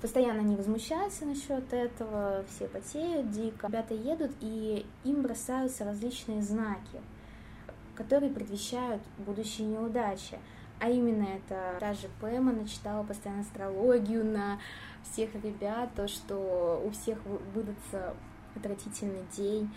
постоянно 0.00 0.40
не 0.40 0.56
возмущаются 0.56 1.24
насчет 1.24 1.72
этого, 1.72 2.44
все 2.48 2.68
потеют 2.68 3.30
дико. 3.30 3.66
Ребята 3.66 3.94
едут, 3.94 4.32
и 4.40 4.84
им 5.04 5.22
бросаются 5.22 5.84
различные 5.84 6.42
знаки, 6.42 7.00
которые 7.94 8.32
предвещают 8.32 9.02
будущие 9.18 9.66
неудачи. 9.66 10.38
А 10.80 10.90
именно 10.90 11.24
это 11.24 11.76
та 11.80 11.94
же 11.94 12.08
Пэма 12.20 12.52
начитала 12.52 13.02
постоянно 13.02 13.40
астрологию 13.40 14.24
на 14.24 14.60
всех 15.02 15.34
ребят, 15.34 15.90
то, 15.96 16.06
что 16.06 16.80
у 16.84 16.90
всех 16.90 17.18
выдастся 17.54 18.14
отвратительный 18.54 19.24
день. 19.36 19.70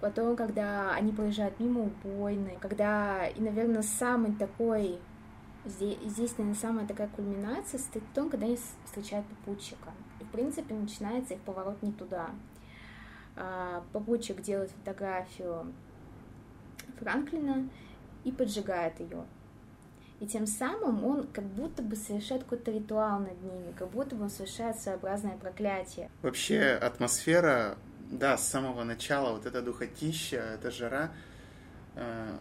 Потом, 0.00 0.36
когда 0.36 0.92
они 0.94 1.12
проезжают 1.12 1.58
мимо 1.58 1.90
убойной, 2.04 2.58
когда, 2.60 3.26
и, 3.26 3.40
наверное, 3.40 3.82
самый 3.82 4.32
такой 4.32 4.98
Здесь, 5.66 5.98
здесь, 6.04 6.38
наверное, 6.38 6.58
самая 6.58 6.86
такая 6.86 7.08
кульминация 7.08 7.78
стоит 7.78 8.04
в 8.04 8.14
том, 8.14 8.30
когда 8.30 8.46
они 8.46 8.56
встречают 8.84 9.26
попутчика. 9.26 9.90
И, 10.20 10.24
в 10.24 10.28
принципе, 10.28 10.74
начинается 10.74 11.34
их 11.34 11.40
поворот 11.40 11.82
не 11.82 11.92
туда. 11.92 12.30
А, 13.34 13.84
попутчик 13.92 14.40
делает 14.40 14.70
фотографию 14.70 15.72
Франклина 17.00 17.68
и 18.24 18.30
поджигает 18.30 19.00
ее. 19.00 19.24
И 20.20 20.26
тем 20.26 20.46
самым 20.46 21.04
он 21.04 21.26
как 21.26 21.44
будто 21.44 21.82
бы 21.82 21.96
совершает 21.96 22.44
какой-то 22.44 22.70
ритуал 22.70 23.18
над 23.18 23.42
ними, 23.42 23.72
как 23.76 23.90
будто 23.90 24.16
бы 24.16 24.24
он 24.24 24.30
совершает 24.30 24.80
своеобразное 24.80 25.36
проклятие. 25.36 26.10
Вообще 26.22 26.60
атмосфера, 26.60 27.76
да, 28.10 28.38
с 28.38 28.48
самого 28.48 28.84
начала, 28.84 29.32
вот 29.32 29.44
эта 29.44 29.60
духотища, 29.60 30.36
эта 30.36 30.70
жара, 30.70 31.10
э, 31.96 32.38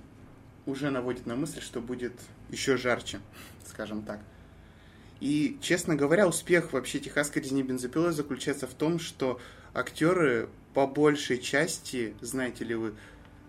уже 0.65 0.89
наводит 0.89 1.25
на 1.25 1.35
мысль, 1.35 1.61
что 1.61 1.81
будет 1.81 2.13
еще 2.49 2.77
жарче, 2.77 3.19
скажем 3.67 4.03
так. 4.03 4.19
И, 5.19 5.57
честно 5.61 5.95
говоря, 5.95 6.27
успех 6.27 6.73
вообще 6.73 6.99
техасской 6.99 7.41
резни 7.41 7.63
бензопилой 7.63 8.11
заключается 8.11 8.67
в 8.67 8.73
том, 8.73 8.99
что 8.99 9.39
актеры 9.73 10.49
по 10.73 10.87
большей 10.87 11.39
части, 11.39 12.15
знаете 12.21 12.65
ли 12.65 12.75
вы, 12.75 12.95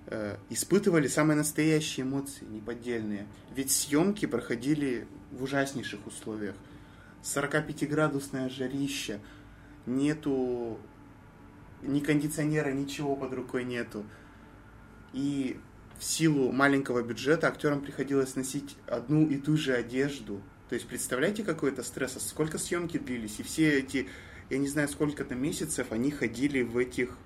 э, 0.06 0.37
испытывали 0.49 1.08
самые 1.08 1.37
настоящие 1.37 2.06
эмоции, 2.06 2.44
неподдельные. 2.44 3.26
Ведь 3.54 3.73
съемки 3.73 4.26
проходили 4.26 5.08
в 5.32 5.42
ужаснейших 5.42 6.06
условиях. 6.06 6.54
45-градусное 7.25 8.49
жарище, 8.49 9.20
нету 9.87 10.78
ни 11.82 12.00
кондиционера, 12.00 12.70
ничего 12.70 13.16
под 13.16 13.32
рукой 13.32 13.64
нету. 13.64 14.04
И 15.12 15.58
в 15.99 16.05
силу 16.05 16.53
маленького 16.53 17.03
бюджета 17.03 17.49
актерам 17.49 17.81
приходилось 17.81 18.37
носить 18.37 18.76
одну 18.87 19.26
и 19.26 19.37
ту 19.38 19.57
же 19.57 19.75
одежду. 19.75 20.41
То 20.69 20.75
есть 20.75 20.87
представляете, 20.88 21.43
какой 21.43 21.71
это 21.71 21.83
стресс, 21.83 22.17
а 22.17 22.21
сколько 22.21 22.59
съемки 22.59 22.99
длились, 22.99 23.38
и 23.38 23.43
все 23.43 23.79
эти, 23.79 24.09
я 24.50 24.59
не 24.59 24.69
знаю, 24.69 24.88
сколько-то 24.88 25.35
месяцев 25.35 25.88
они 25.91 26.11
ходили 26.11 26.62
в 26.62 26.76
этих, 26.76 27.17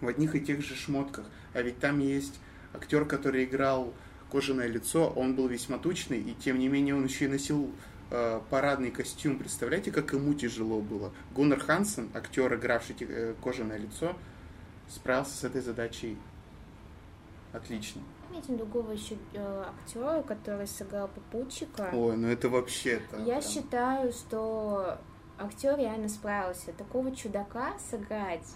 в 0.00 0.06
одних 0.06 0.34
и 0.34 0.40
тех 0.40 0.62
же 0.62 0.74
шмотках. 0.74 1.24
А 1.54 1.62
ведь 1.62 1.78
там 1.78 1.98
есть 1.98 2.38
актер, 2.74 3.04
который 3.06 3.44
играл 3.44 3.94
кожаное 4.30 4.66
лицо, 4.66 5.08
он 5.08 5.34
был 5.34 5.48
весьма 5.48 5.78
тучный, 5.78 6.20
и 6.20 6.34
тем 6.34 6.58
не 6.58 6.68
менее 6.68 6.94
он 6.94 7.04
еще 7.04 7.24
и 7.24 7.28
носил 7.28 7.72
э, 8.10 8.40
парадный 8.50 8.90
костюм. 8.90 9.38
Представляете, 9.38 9.90
как 9.90 10.12
ему 10.12 10.34
тяжело 10.34 10.80
было? 10.80 11.12
Гуннер 11.34 11.60
Хансен, 11.60 12.10
актер, 12.14 12.54
игравший 12.54 12.96
э, 13.00 13.34
кожаное 13.42 13.78
лицо, 13.78 14.16
справился 14.90 15.36
с 15.36 15.44
этой 15.44 15.62
задачей 15.62 16.18
Отлично. 17.52 18.02
Помните 18.28 18.52
другого 18.52 18.92
еще 18.92 19.16
э, 19.32 19.64
актера, 19.66 20.22
который 20.22 20.66
сыграл 20.66 21.08
попутчика? 21.08 21.90
Ой, 21.92 22.16
ну 22.16 22.28
это 22.28 22.48
вообще-то. 22.48 23.18
Я 23.18 23.40
там... 23.40 23.50
считаю, 23.50 24.12
что 24.12 24.98
актер 25.38 25.78
реально 25.78 26.08
справился. 26.08 26.72
Такого 26.72 27.14
чудака 27.14 27.72
сыграть, 27.78 28.46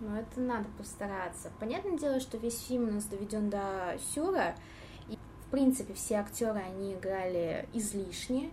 ну 0.00 0.16
это 0.16 0.40
надо 0.40 0.66
постараться. 0.76 1.52
Понятное 1.60 1.98
дело, 1.98 2.20
что 2.20 2.36
весь 2.36 2.60
фильм 2.66 2.88
у 2.88 2.92
нас 2.92 3.04
доведен 3.04 3.48
до 3.48 3.96
сюра, 4.12 4.56
и 5.08 5.16
в 5.46 5.50
принципе 5.50 5.94
все 5.94 6.16
актеры 6.16 6.58
они 6.58 6.94
играли 6.94 7.68
излишне. 7.72 8.50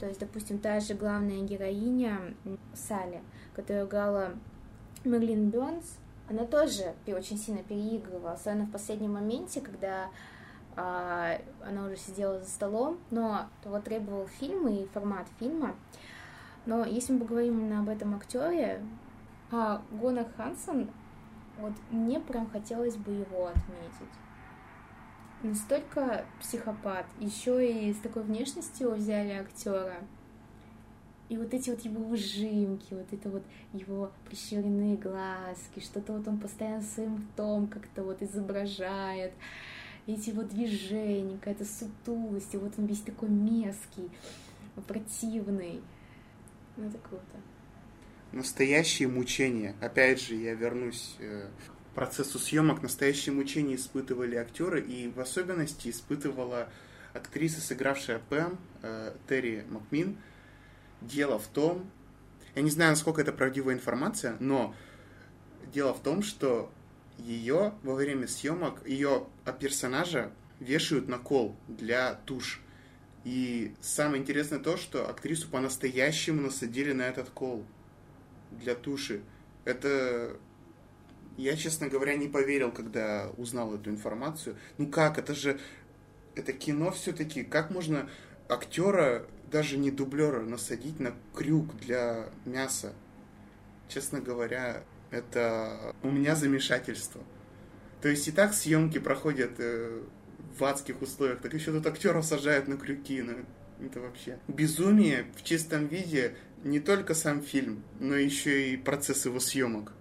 То 0.00 0.06
есть, 0.08 0.18
допустим, 0.18 0.58
та 0.58 0.80
же 0.80 0.94
главная 0.94 1.42
героиня 1.42 2.34
Салли, 2.74 3.22
которая 3.54 3.86
играла 3.86 4.34
Мерлин 5.04 5.50
Бернс, 5.50 5.98
она 6.28 6.44
тоже 6.44 6.94
очень 7.06 7.38
сильно 7.38 7.62
переигрывала, 7.62 8.32
особенно 8.32 8.64
в 8.64 8.70
последнем 8.70 9.12
моменте, 9.14 9.60
когда 9.60 10.10
а, 10.76 11.38
она 11.64 11.86
уже 11.86 11.96
сидела 11.96 12.40
за 12.40 12.48
столом, 12.48 12.98
но 13.10 13.46
того 13.62 13.80
требовал 13.80 14.26
фильм 14.26 14.68
и 14.68 14.86
формат 14.86 15.26
фильма. 15.38 15.74
Но 16.64 16.84
если 16.84 17.12
мы 17.12 17.20
поговорим 17.20 17.58
именно 17.58 17.80
об 17.80 17.88
этом 17.88 18.14
актере, 18.14 18.82
а, 19.50 19.82
Гона 19.90 20.26
Хансон, 20.36 20.90
вот 21.58 21.72
мне 21.90 22.20
прям 22.20 22.48
хотелось 22.48 22.96
бы 22.96 23.12
его 23.12 23.48
отметить. 23.48 24.12
Настолько 25.42 26.24
психопат, 26.40 27.04
еще 27.18 27.70
и 27.70 27.92
с 27.92 27.98
такой 27.98 28.22
внешностью 28.22 28.92
взяли 28.92 29.32
актера. 29.32 29.96
И 31.32 31.36
вот 31.38 31.54
эти 31.54 31.70
вот 31.70 31.80
его 31.80 32.04
выжимки, 32.04 32.92
вот 32.92 33.10
это 33.10 33.30
вот 33.30 33.42
его 33.72 34.12
прищуренные 34.28 34.98
глазки, 34.98 35.80
что-то 35.80 36.12
вот 36.12 36.28
он 36.28 36.38
постоянно 36.38 36.82
своим 36.82 37.16
ртом 37.16 37.68
как-то 37.68 38.02
вот 38.02 38.20
изображает, 38.20 39.32
эти 40.06 40.28
вот 40.28 40.50
движения, 40.50 41.38
какая-то 41.38 41.64
сутулость, 41.64 42.52
и 42.52 42.58
вот 42.58 42.74
он 42.76 42.84
весь 42.84 43.00
такой 43.00 43.30
мерзкий, 43.30 44.10
противный. 44.86 45.80
Ну, 46.76 46.88
это 46.88 46.98
круто. 46.98 47.24
Настоящие 48.32 49.08
мучения. 49.08 49.74
Опять 49.80 50.20
же, 50.20 50.34
я 50.34 50.52
вернусь 50.52 51.16
э, 51.18 51.48
к 51.66 51.94
процессу 51.94 52.38
съемок. 52.38 52.82
Настоящие 52.82 53.34
мучения 53.34 53.76
испытывали 53.76 54.36
актеры, 54.36 54.82
и 54.82 55.08
в 55.08 55.18
особенности 55.18 55.88
испытывала 55.88 56.68
актриса, 57.14 57.62
сыгравшая 57.62 58.20
Пэм, 58.28 58.58
э, 58.82 59.14
Терри 59.30 59.64
Макмин, 59.70 60.18
Дело 61.08 61.38
в 61.38 61.46
том, 61.46 61.90
я 62.54 62.62
не 62.62 62.70
знаю, 62.70 62.90
насколько 62.90 63.20
это 63.20 63.32
правдивая 63.32 63.74
информация, 63.74 64.36
но 64.40 64.74
дело 65.72 65.94
в 65.94 66.02
том, 66.02 66.22
что 66.22 66.70
ее 67.18 67.74
во 67.82 67.94
время 67.94 68.26
съемок, 68.28 68.86
ее 68.86 69.26
персонажа 69.60 70.32
вешают 70.60 71.08
на 71.08 71.18
кол 71.18 71.56
для 71.68 72.14
туш. 72.14 72.60
И 73.24 73.74
самое 73.80 74.20
интересное 74.20 74.58
то, 74.58 74.76
что 74.76 75.08
актрису 75.08 75.48
по-настоящему 75.48 76.42
насадили 76.42 76.92
на 76.92 77.02
этот 77.02 77.30
кол 77.30 77.64
для 78.50 78.74
туши. 78.74 79.22
Это... 79.64 80.36
Я, 81.38 81.56
честно 81.56 81.88
говоря, 81.88 82.14
не 82.14 82.28
поверил, 82.28 82.70
когда 82.70 83.30
узнал 83.38 83.74
эту 83.74 83.90
информацию. 83.90 84.56
Ну 84.76 84.88
как, 84.88 85.18
это 85.18 85.34
же 85.34 85.58
это 86.34 86.52
кино 86.52 86.90
все-таки. 86.90 87.42
Как 87.42 87.70
можно 87.70 88.08
актера, 88.48 89.26
даже 89.52 89.76
не 89.76 89.90
дублера, 89.90 90.40
насадить 90.40 90.98
на 90.98 91.12
крюк 91.34 91.76
для 91.76 92.30
мяса? 92.44 92.92
Честно 93.88 94.20
говоря, 94.20 94.82
это 95.10 95.94
у 96.02 96.10
меня 96.10 96.34
замешательство. 96.34 97.20
То 98.00 98.08
есть 98.08 98.26
и 98.26 98.32
так 98.32 98.54
съемки 98.54 98.98
проходят 98.98 99.52
э, 99.58 100.02
в 100.58 100.64
адских 100.64 101.02
условиях, 101.02 101.40
так 101.40 101.54
еще 101.54 101.70
тут 101.70 101.86
актеров 101.86 102.24
сажают 102.24 102.66
на 102.66 102.76
крюки. 102.76 103.22
Ну, 103.22 103.44
это 103.84 104.00
вообще 104.00 104.38
безумие 104.48 105.26
в 105.36 105.44
чистом 105.44 105.86
виде 105.86 106.34
не 106.64 106.80
только 106.80 107.14
сам 107.14 107.42
фильм, 107.42 107.84
но 108.00 108.16
еще 108.16 108.72
и 108.72 108.76
процесс 108.76 109.26
его 109.26 109.38
съемок. 109.38 109.92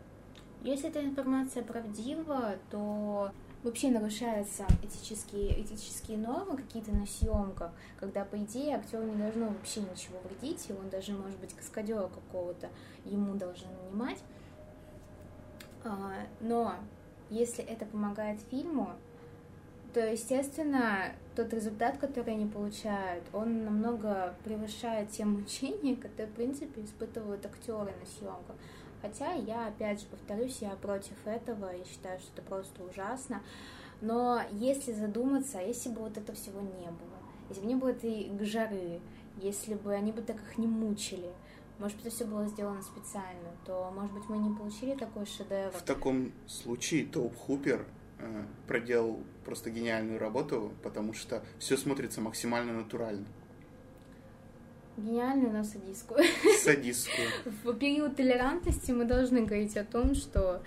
Если 0.64 0.90
эта 0.90 1.04
информация 1.04 1.64
правдива, 1.64 2.56
то 2.70 3.32
вообще 3.64 3.90
нарушаются 3.90 4.66
этические, 4.84 5.62
этические 5.62 6.18
нормы 6.18 6.58
какие-то 6.58 6.92
на 6.92 7.06
съемках, 7.06 7.72
когда, 8.00 8.26
по 8.26 8.38
идее, 8.38 8.78
актеру 8.78 9.04
не 9.04 9.16
должно 9.16 9.50
вообще 9.50 9.82
ничего 9.82 10.20
вредить, 10.24 10.70
и 10.70 10.74
он 10.74 10.90
даже, 10.90 11.14
может 11.14 11.38
быть, 11.40 11.54
каскадера 11.54 12.08
какого-то 12.08 12.70
ему 13.06 13.36
должен 13.36 13.68
нанимать. 13.84 14.20
А, 15.84 16.14
но 16.40 16.76
если 17.30 17.64
это 17.64 17.86
помогает 17.86 18.40
фильму, 18.50 18.90
то, 19.94 20.00
естественно, 20.00 21.12
тот 21.36 21.54
результат, 21.54 21.98
который 21.98 22.34
они 22.34 22.46
получают, 22.46 23.24
он 23.34 23.66
намного 23.66 24.36
превышает 24.44 25.12
те 25.12 25.26
мучения, 25.26 25.96
которые, 26.02 26.28
в 26.28 26.34
принципе, 26.36 26.84
испытывают 26.84 27.46
актеры 27.46 27.94
на 28.00 28.06
съемках. 28.06 28.56
Хотя 29.02 29.34
я, 29.34 29.68
опять 29.68 30.02
же, 30.02 30.06
повторюсь, 30.08 30.60
я 30.62 30.72
против 30.72 31.16
этого 31.26 31.74
и 31.76 31.84
считаю, 31.86 32.20
что 32.20 32.32
это 32.34 32.42
просто 32.44 32.84
ужасно. 32.84 33.42
Но 34.02 34.42
если 34.52 34.94
задуматься, 34.94 35.60
если 35.60 35.90
бы 35.90 36.02
вот 36.02 36.18
этого 36.18 36.36
всего 36.36 36.60
не 36.62 36.88
было, 36.88 37.20
если 37.50 37.62
бы 37.62 37.68
не 37.68 37.76
было 37.76 37.90
этой 37.90 38.32
жары, 38.46 39.00
если 39.42 39.76
бы 39.76 39.94
они 39.94 40.12
бы 40.12 40.22
так 40.22 40.38
их 40.38 40.58
не 40.58 40.68
мучили, 40.68 41.32
может 41.80 41.98
быть, 41.98 42.08
это 42.08 42.16
все 42.16 42.26
было 42.26 42.46
сделано 42.46 42.82
специально, 42.84 43.50
то, 43.66 43.92
может 43.96 44.14
быть, 44.14 44.24
мы 44.30 44.38
не 44.38 44.56
получили 44.56 44.96
такой 44.96 45.26
шедевр. 45.26 45.72
В 45.72 45.82
таком 45.82 46.32
случае 46.46 47.08
Топ 47.08 47.36
Хупер 47.36 47.88
э, 48.20 48.46
проделал 48.68 49.20
просто 49.44 49.72
гениальную 49.72 50.20
работу, 50.20 50.74
потому 50.84 51.14
что 51.14 51.44
все 51.58 51.78
смотрится 51.78 52.22
максимально 52.22 52.74
натурально. 52.74 53.26
Гениальную, 55.02 55.52
но 55.52 55.64
садистскую. 55.64 56.24
Садистскую. 56.64 57.28
В 57.64 57.74
период 57.74 58.16
толерантности 58.16 58.92
мы 58.92 59.06
должны 59.06 59.46
говорить 59.46 59.76
о 59.78 59.84
том, 59.84 60.16
что 60.16 60.62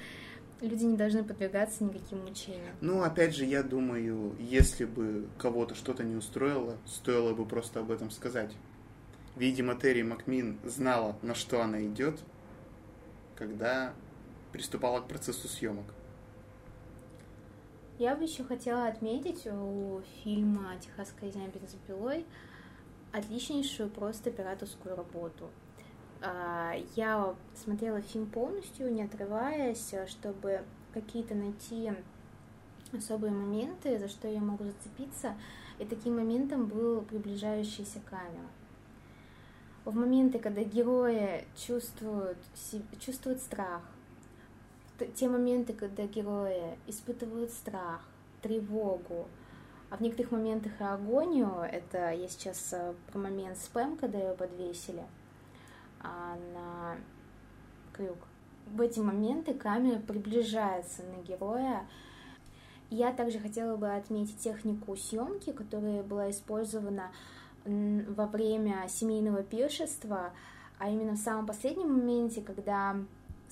люди 0.61 0.85
не 0.85 0.97
должны 0.97 1.25
подвергаться 1.25 1.85
никаким 1.85 2.21
мучениям. 2.21 2.75
Ну, 2.81 3.03
опять 3.03 3.35
же, 3.35 3.45
я 3.45 3.63
думаю, 3.63 4.35
если 4.39 4.85
бы 4.85 5.29
кого-то 5.39 5.75
что-то 5.75 6.05
не 6.05 6.17
устроило, 6.17 6.77
стоило 6.87 7.35
бы 7.35 7.45
просто 7.45 7.81
об 7.81 7.91
этом 7.91 8.11
сказать. 8.11 8.51
Видимо, 9.37 9.75
Терри 9.75 10.03
Макмин 10.03 10.59
знала, 10.65 11.17
на 11.23 11.35
что 11.35 11.61
она 11.63 11.85
идет, 11.85 12.21
когда 13.37 13.93
приступала 14.53 15.01
к 15.01 15.09
процессу 15.09 15.49
съемок. 15.49 15.87
Я 17.99 18.17
бы 18.17 18.25
еще 18.25 18.43
хотела 18.45 18.87
отметить 18.87 19.47
у 19.47 20.03
фильма 20.23 20.73
«Техасская 20.81 21.31
резня 21.31 21.47
бензопилой» 21.49 22.25
отличнейшую 23.15 23.89
просто 23.89 24.31
операторскую 24.31 24.97
работу. 24.97 25.49
А, 26.21 26.75
я 26.97 27.35
смотрела 27.55 28.01
фильм 28.01 28.27
полностью, 28.27 28.93
не 28.93 29.03
отрываясь, 29.03 29.95
чтобы 30.09 30.63
какие-то 30.93 31.35
найти 31.35 31.93
особые 32.93 33.33
моменты, 33.33 33.99
за 33.99 34.09
что 34.09 34.27
я 34.29 34.41
могу 34.41 34.65
зацепиться. 34.65 35.35
И 35.79 35.85
таким 35.85 36.17
моментом 36.17 36.67
был 36.67 37.03
приближающаяся 37.03 38.01
камера. 38.09 38.49
В 39.85 39.95
моменты, 39.95 40.39
когда 40.39 40.63
герои 40.63 41.45
чувствуют, 41.57 42.39
чувствуют 43.01 43.41
страх, 43.41 43.83
те 45.15 45.29
моменты, 45.29 45.73
когда 45.73 46.07
герои 46.07 46.79
испытывают 46.87 47.51
страх, 47.51 48.01
тревогу, 48.41 49.29
а 49.95 49.97
в 49.97 50.01
некоторых 50.01 50.33
моментах 50.33 50.73
и 50.81 50.83
агонию, 50.83 51.53
это 51.71 52.11
я 52.11 52.27
сейчас 52.27 52.73
э, 52.73 52.95
про 53.07 53.19
момент 53.21 53.57
спэм, 53.57 53.97
когда 53.97 54.19
его 54.19 54.35
подвесили 54.35 55.05
а, 56.01 56.37
на 56.53 56.97
крюк. 57.93 58.19
В 58.67 58.81
эти 58.81 58.99
моменты 58.99 59.55
камера 59.55 60.01
приближается 60.01 61.05
на 61.05 61.23
героя. 61.23 61.87
Я 62.91 63.13
также 63.13 63.39
хотела 63.39 63.77
бы 63.77 63.95
отметить 63.95 64.41
технику 64.41 64.97
съемки, 64.97 65.53
которая 65.53 66.03
была 66.03 66.29
использована 66.29 67.13
во 67.65 68.27
время 68.27 68.89
семейного 68.89 69.45
пиршества, 69.45 70.33
а 70.81 70.91
именно 70.91 71.13
в 71.13 71.19
самом 71.19 71.47
последнем 71.47 71.93
моменте, 71.93 72.43
когда 72.43 72.97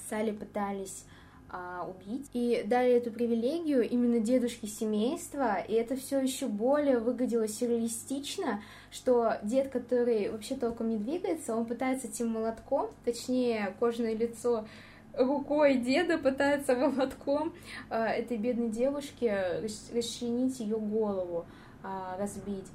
Салли 0.09 0.33
пытались 0.33 1.05
а, 1.53 1.87
убить. 1.87 2.31
И 2.33 2.65
дали 2.67 2.93
эту 2.93 3.11
привилегию 3.11 3.87
именно 3.87 4.21
дедушке 4.21 4.67
семейства, 4.67 5.61
и 5.61 5.75
это 5.75 5.97
все 5.97 6.19
еще 6.19 6.47
более 6.47 6.99
выглядело 6.99 7.47
сюрреалистично, 7.47 8.63
что 8.91 9.37
дед, 9.43 9.69
который 9.69 10.31
вообще 10.31 10.57
толком 10.57 10.89
не 10.89 10.97
двигается, 10.97 11.55
он 11.55 11.67
пытается 11.67 12.09
этим 12.09 12.29
молотком, 12.29 12.91
точнее, 13.05 13.77
кожаное 13.79 14.17
лицо 14.17 14.67
рукой 15.15 15.77
деда 15.77 16.17
пытается 16.17 16.75
молотком 16.75 17.53
а, 17.91 18.09
этой 18.09 18.39
бедной 18.39 18.71
девушке 18.71 19.61
расчленить 19.93 20.59
ее 20.59 20.79
голову, 20.79 21.45
а, 21.83 22.17
разбить. 22.19 22.69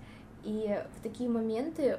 И 0.43 0.79
в 0.97 1.03
такие 1.03 1.29
моменты 1.29 1.97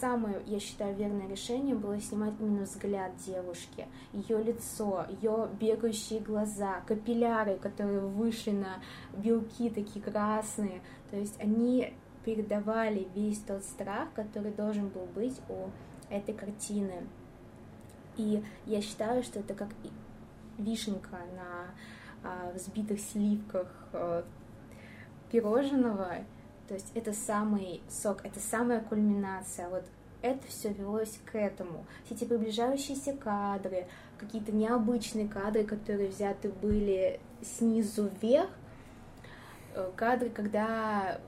самое, 0.00 0.40
я 0.46 0.58
считаю, 0.60 0.94
верное 0.94 1.28
решение 1.28 1.74
было 1.74 2.00
снимать 2.00 2.34
именно 2.40 2.62
взгляд 2.62 3.12
девушки, 3.26 3.86
ее 4.12 4.42
лицо, 4.42 5.06
ее 5.20 5.48
бегающие 5.60 6.20
глаза, 6.20 6.80
капилляры, 6.86 7.56
которые 7.56 8.00
вышли 8.00 8.50
на 8.50 8.82
белки 9.16 9.70
такие 9.70 10.02
красные. 10.02 10.82
То 11.10 11.16
есть 11.16 11.40
они 11.40 11.92
передавали 12.24 13.08
весь 13.14 13.40
тот 13.40 13.64
страх, 13.64 14.12
который 14.14 14.52
должен 14.52 14.88
был 14.88 15.06
быть 15.14 15.40
у 15.48 15.70
этой 16.08 16.34
картины. 16.34 17.06
И 18.16 18.42
я 18.66 18.80
считаю, 18.80 19.22
что 19.22 19.40
это 19.40 19.54
как 19.54 19.70
вишенка 20.58 21.18
на 21.34 21.74
а, 22.22 22.52
взбитых 22.52 23.00
сливках 23.00 23.68
а, 23.92 24.24
пирожного, 25.30 26.18
то 26.68 26.74
есть 26.74 26.90
это 26.94 27.12
самый 27.12 27.80
сок, 27.88 28.24
это 28.24 28.40
самая 28.40 28.80
кульминация. 28.80 29.68
Вот 29.68 29.84
это 30.22 30.46
все 30.48 30.72
велось 30.72 31.18
к 31.24 31.36
этому. 31.36 31.84
Все 32.04 32.14
эти 32.14 32.24
приближающиеся 32.24 33.14
кадры, 33.14 33.86
какие-то 34.18 34.52
необычные 34.52 35.28
кадры, 35.28 35.64
которые 35.64 36.08
взяты 36.08 36.48
были 36.48 37.20
снизу 37.42 38.10
вверх, 38.20 38.50
э, 39.74 39.90
кадры, 39.96 40.30
когда 40.30 41.20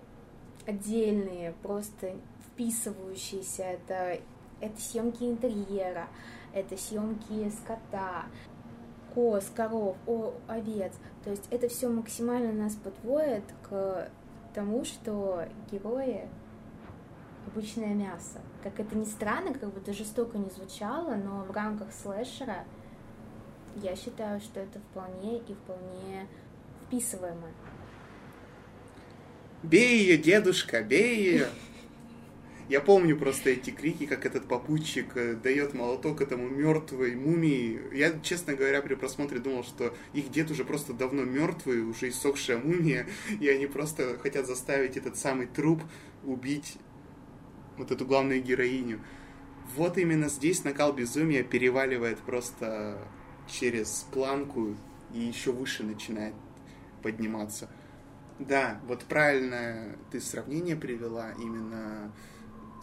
отдельные, 0.66 1.53
просто 1.62 2.16
вписывающиеся, 2.47 3.64
это, 3.64 4.20
это 4.61 4.81
съемки 4.81 5.25
интерьера, 5.25 6.07
это 6.53 6.77
съемки 6.77 7.51
скота, 7.51 8.27
коз, 9.14 9.51
коров, 9.55 9.97
о, 10.07 10.35
овец. 10.47 10.92
То 11.25 11.31
есть 11.31 11.44
это 11.51 11.68
все 11.68 11.88
максимально 11.88 12.53
нас 12.53 12.77
подводит 12.77 13.44
к 13.62 14.09
тому, 14.55 14.85
что 14.85 15.47
герои 15.71 16.29
обычное 17.47 17.95
мясо. 17.95 18.40
Как 18.62 18.81
это 18.81 18.97
ни 18.97 19.05
странно, 19.05 19.53
как 19.53 19.73
бы 19.73 19.81
это 19.81 19.93
жестоко 19.93 20.38
не 20.38 20.49
звучало, 20.49 21.14
но 21.17 21.45
в 21.45 21.51
рамках 21.51 21.93
слэшера 21.93 22.64
я 23.77 23.97
считаю, 23.97 24.40
что 24.40 24.61
это 24.61 24.79
вполне 24.79 25.38
и 25.38 25.55
вполне 25.55 26.29
вписываемо. 26.87 27.49
Бей 29.62 29.99
ее, 30.01 30.19
дедушка, 30.19 30.83
бей 30.83 31.17
ее! 31.17 31.47
Я 32.68 32.81
помню 32.81 33.16
просто 33.18 33.50
эти 33.50 33.70
крики, 33.70 34.07
как 34.07 34.24
этот 34.24 34.48
попутчик 34.48 35.16
э, 35.16 35.35
дает 35.35 35.74
молоток 35.74 36.22
этому 36.22 36.48
мертвой 36.48 37.14
мумии. 37.14 37.81
Я, 37.92 38.18
честно 38.20 38.55
говоря, 38.55 38.81
при 38.81 38.94
просмотре 38.94 39.38
думал, 39.38 39.64
что 39.64 39.94
их 40.14 40.31
дед 40.31 40.50
уже 40.50 40.64
просто 40.64 40.94
давно 40.94 41.24
мертвый, 41.24 41.83
уже 41.83 42.09
иссохшая 42.09 42.57
мумия, 42.57 43.07
и 43.40 43.48
они 43.48 43.66
просто 43.66 44.18
хотят 44.18 44.46
заставить 44.46 44.96
этот 44.96 45.18
самый 45.18 45.46
труп 45.46 45.83
убить 46.24 46.79
вот 47.77 47.90
эту 47.90 48.07
главную 48.07 48.42
героиню. 48.42 49.00
Вот 49.77 49.98
именно 49.98 50.29
здесь 50.29 50.64
накал 50.64 50.94
безумия 50.94 51.42
переваливает 51.42 52.18
просто 52.18 52.98
через 53.46 54.07
планку 54.11 54.74
и 55.12 55.20
еще 55.20 55.53
выше 55.53 55.83
начинает 55.83 56.35
подниматься. 57.03 57.68
Да, 58.38 58.81
вот 58.87 59.05
правильно 59.05 59.96
ты 60.11 60.20
сравнение 60.20 60.77
привела 60.77 61.33
именно 61.38 62.12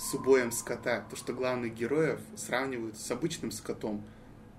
с 0.01 0.15
убоем 0.15 0.51
скота. 0.51 1.05
То, 1.09 1.15
что 1.15 1.33
главных 1.33 1.75
героев 1.75 2.19
сравнивают 2.35 2.97
с 2.97 3.11
обычным 3.11 3.51
скотом. 3.51 4.03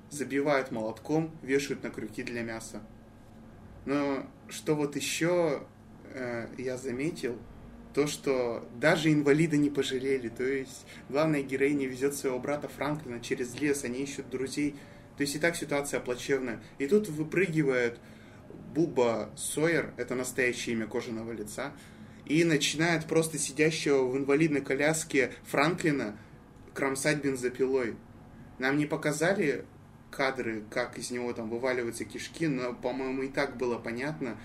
Забивают 0.09 0.70
молотком, 0.70 1.33
вешают 1.42 1.83
на 1.83 1.90
крюки 1.90 2.22
для 2.22 2.42
мяса. 2.42 2.81
Но 3.85 4.24
что 4.48 4.76
вот 4.76 4.94
еще 4.94 5.64
э, 6.14 6.46
я 6.59 6.76
заметил, 6.76 7.37
то, 7.92 8.07
что 8.07 8.68
даже 8.76 9.12
инвалида 9.12 9.57
не 9.57 9.68
пожалели. 9.68 10.28
То 10.28 10.44
есть 10.44 10.87
главная 11.09 11.42
героиня 11.42 11.88
везет 11.88 12.14
своего 12.14 12.38
брата 12.38 12.68
Франклина 12.68 13.20
через 13.20 13.59
лес, 13.59 13.83
они 13.83 14.02
ищут 14.02 14.31
друзей. 14.31 14.76
То 15.16 15.22
есть 15.22 15.35
и 15.35 15.40
так 15.40 15.57
ситуация 15.57 15.98
плачевная. 15.98 16.62
И 16.78 16.87
тут 16.87 17.09
выпрыгивает 17.09 17.98
Буба 18.74 19.31
Сойер, 19.37 19.92
это 19.96 20.14
настоящее 20.14 20.76
имя 20.76 20.87
кожаного 20.87 21.33
лица, 21.33 21.72
и 22.26 22.44
начинает 22.44 23.06
просто 23.06 23.38
сидящего 23.38 24.04
в 24.06 24.16
инвалидной 24.16 24.61
коляске 24.61 25.32
Франклина 25.44 26.16
кромсать 26.74 27.22
бензопилой. 27.22 27.96
Нам 28.58 28.76
не 28.76 28.87
показали 28.87 29.64
кадры, 30.11 30.64
как 30.70 30.98
из 30.98 31.11
него 31.11 31.32
там 31.32 31.48
вываливаются 31.48 32.04
кишки, 32.04 32.46
но, 32.46 32.74
по-моему, 32.74 33.22
и 33.22 33.28
так 33.28 33.56
было 33.56 33.78
понятно, 33.78 34.37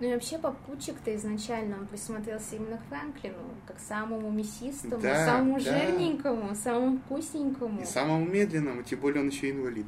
ну 0.00 0.08
и 0.08 0.14
вообще 0.14 0.38
попутчик-то 0.38 1.14
изначально 1.14 1.76
он 1.76 1.86
присмотрелся 1.86 2.56
именно 2.56 2.78
к 2.78 2.84
Франклину, 2.88 3.36
как 3.66 3.78
самому 3.78 4.30
мясистому, 4.30 4.96
Да, 4.98 5.26
самому 5.26 5.60
да. 5.60 5.78
жирненькому, 5.78 6.54
самому 6.54 6.98
вкусненькому. 7.00 7.82
и 7.82 7.84
самому 7.84 8.24
медленному, 8.24 8.82
тем 8.82 8.98
более 9.00 9.20
он 9.20 9.28
еще 9.28 9.50
инвалид. 9.50 9.84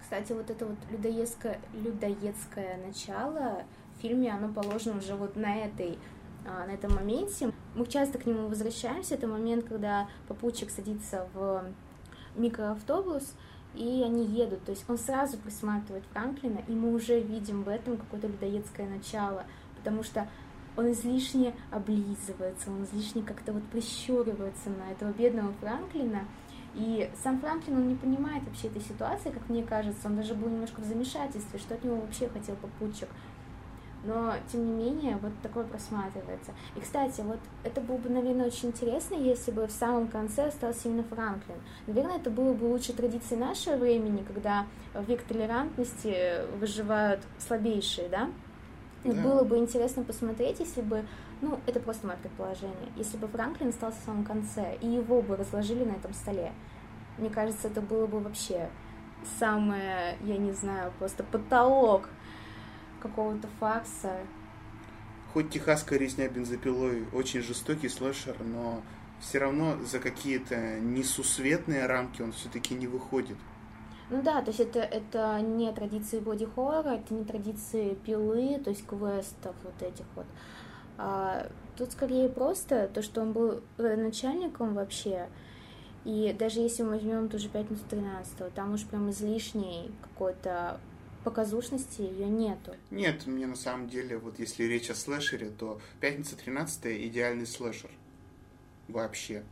Кстати, 0.00 0.32
вот 0.32 0.48
это 0.48 0.64
вот 0.64 0.78
людоедское, 0.90 1.60
людоедское 1.74 2.78
начало 2.86 3.64
в 3.98 4.00
фильме, 4.00 4.32
оно 4.32 4.50
положено 4.50 4.96
уже 4.96 5.14
вот 5.14 5.36
на 5.36 5.56
этой 5.58 5.98
на 6.44 6.72
этом 6.72 6.94
моменте. 6.94 7.52
Мы 7.74 7.86
часто 7.86 8.18
к 8.18 8.26
нему 8.26 8.48
возвращаемся. 8.48 9.14
Это 9.14 9.26
момент, 9.26 9.66
когда 9.66 10.08
попутчик 10.28 10.70
садится 10.70 11.26
в 11.34 11.64
микроавтобус, 12.36 13.34
и 13.74 14.02
они 14.04 14.24
едут. 14.26 14.64
То 14.64 14.70
есть 14.72 14.84
он 14.88 14.98
сразу 14.98 15.36
присматривает 15.38 16.04
Франклина, 16.12 16.60
и 16.68 16.72
мы 16.72 16.94
уже 16.94 17.20
видим 17.20 17.62
в 17.62 17.68
этом 17.68 17.96
какое-то 17.96 18.28
людоедское 18.28 18.88
начало, 18.88 19.44
потому 19.76 20.02
что 20.02 20.28
он 20.76 20.90
излишне 20.90 21.54
облизывается, 21.70 22.70
он 22.70 22.84
излишне 22.84 23.22
как-то 23.22 23.52
вот 23.52 23.62
прищуривается 23.64 24.70
на 24.70 24.90
этого 24.92 25.12
бедного 25.12 25.52
Франклина, 25.60 26.24
и 26.74 27.08
сам 27.22 27.38
Франклин, 27.40 27.76
он 27.76 27.88
не 27.88 27.94
понимает 27.94 28.42
вообще 28.44 28.66
этой 28.66 28.82
ситуации, 28.82 29.30
как 29.30 29.48
мне 29.48 29.62
кажется, 29.62 30.08
он 30.08 30.16
даже 30.16 30.34
был 30.34 30.48
немножко 30.48 30.80
в 30.80 30.84
замешательстве, 30.84 31.60
что 31.60 31.74
от 31.74 31.84
него 31.84 31.96
вообще 31.96 32.28
хотел 32.28 32.56
попутчик. 32.56 33.08
Но, 34.04 34.34
тем 34.52 34.66
не 34.66 34.84
менее, 34.84 35.16
вот 35.16 35.32
такое 35.42 35.64
просматривается. 35.64 36.52
И, 36.76 36.80
кстати, 36.80 37.22
вот 37.22 37.38
это 37.62 37.80
было 37.80 37.96
бы, 37.96 38.10
наверное, 38.10 38.46
очень 38.46 38.68
интересно, 38.68 39.14
если 39.14 39.50
бы 39.50 39.66
в 39.66 39.70
самом 39.70 40.08
конце 40.08 40.48
остался 40.48 40.88
именно 40.88 41.04
Франклин. 41.04 41.56
Наверное, 41.86 42.16
это 42.16 42.30
было 42.30 42.52
бы 42.52 42.66
лучше 42.66 42.92
традиции 42.92 43.34
нашего 43.34 43.76
времени, 43.76 44.22
когда 44.22 44.66
в 44.92 45.04
век 45.08 45.22
толерантности 45.22 46.46
выживают 46.58 47.22
слабейшие, 47.38 48.08
да? 48.10 48.30
И 49.04 49.10
Да. 49.10 49.22
было 49.22 49.44
бы 49.44 49.56
интересно 49.56 50.02
посмотреть, 50.02 50.60
если 50.60 50.82
бы, 50.82 51.04
ну, 51.40 51.58
это 51.66 51.80
просто 51.80 52.06
мое 52.06 52.16
предположение, 52.16 52.88
если 52.96 53.16
бы 53.16 53.26
Франклин 53.28 53.70
остался 53.70 54.00
в 54.00 54.04
самом 54.04 54.24
конце, 54.24 54.76
и 54.80 54.86
его 54.86 55.22
бы 55.22 55.36
разложили 55.36 55.84
на 55.84 55.92
этом 55.92 56.12
столе. 56.12 56.52
Мне 57.16 57.30
кажется, 57.30 57.68
это 57.68 57.80
было 57.80 58.06
бы 58.06 58.20
вообще 58.20 58.68
самое, 59.38 60.16
я 60.24 60.36
не 60.36 60.52
знаю, 60.52 60.92
просто 60.98 61.22
потолок 61.24 62.08
какого-то 63.04 63.46
фарса. 63.60 64.16
Хоть 65.32 65.50
техасская 65.50 65.98
резня 65.98 66.28
бензопилой 66.28 67.06
очень 67.12 67.42
жестокий 67.42 67.88
слэшер, 67.88 68.36
но 68.40 68.82
все 69.20 69.38
равно 69.38 69.76
за 69.84 69.98
какие-то 69.98 70.80
несусветные 70.80 71.86
рамки 71.86 72.22
он 72.22 72.32
все-таки 72.32 72.74
не 72.74 72.86
выходит. 72.86 73.36
Ну 74.10 74.22
да, 74.22 74.42
то 74.42 74.48
есть 74.48 74.60
это, 74.60 74.80
это 74.80 75.40
не 75.40 75.72
традиции 75.72 76.18
боди-хоррора, 76.18 76.96
это 76.96 77.14
не 77.14 77.24
традиции 77.24 77.94
пилы, 77.94 78.60
то 78.62 78.70
есть 78.70 78.86
квестов 78.86 79.54
вот 79.62 79.82
этих 79.82 80.04
вот. 80.14 80.26
А, 80.98 81.48
тут 81.76 81.92
скорее 81.92 82.28
просто 82.28 82.88
то, 82.92 83.02
что 83.02 83.22
он 83.22 83.32
был 83.32 83.62
начальником 83.78 84.74
вообще, 84.74 85.28
и 86.04 86.34
даже 86.38 86.60
если 86.60 86.82
мы 86.82 86.90
возьмем 86.90 87.28
ту 87.28 87.38
же 87.38 87.48
пятницу 87.48 87.82
13 87.88 88.52
там 88.54 88.74
уж 88.74 88.84
прям 88.84 89.10
излишней 89.10 89.90
какой-то 90.02 90.78
показушности 91.24 92.02
ее 92.02 92.28
нету. 92.28 92.76
Нет, 92.90 93.26
мне 93.26 93.46
на 93.46 93.56
самом 93.56 93.88
деле, 93.88 94.18
вот 94.18 94.38
если 94.38 94.64
речь 94.64 94.90
о 94.90 94.94
слэшере, 94.94 95.50
то 95.50 95.80
«Пятница 96.00 96.36
13 96.36 97.08
идеальный 97.08 97.46
слэшер. 97.46 97.90
Вообще. 98.88 99.42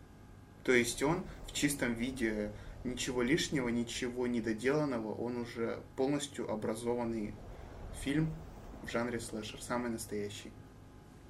То 0.62 0.72
есть 0.72 1.02
он 1.02 1.24
в 1.48 1.52
чистом 1.52 1.94
виде, 1.94 2.52
ничего 2.84 3.22
лишнего, 3.22 3.68
ничего 3.68 4.26
недоделанного, 4.26 5.12
он 5.12 5.38
уже 5.38 5.80
полностью 5.96 6.50
образованный 6.50 7.34
фильм 8.02 8.32
в 8.82 8.90
жанре 8.90 9.18
слэшер, 9.18 9.60
самый 9.60 9.90
настоящий. 9.90 10.52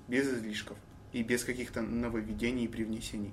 Без 0.08 0.28
излишков 0.28 0.76
и 1.12 1.22
без 1.22 1.44
каких-то 1.44 1.82
нововведений 1.82 2.64
и 2.64 2.68
привнесений. 2.68 3.32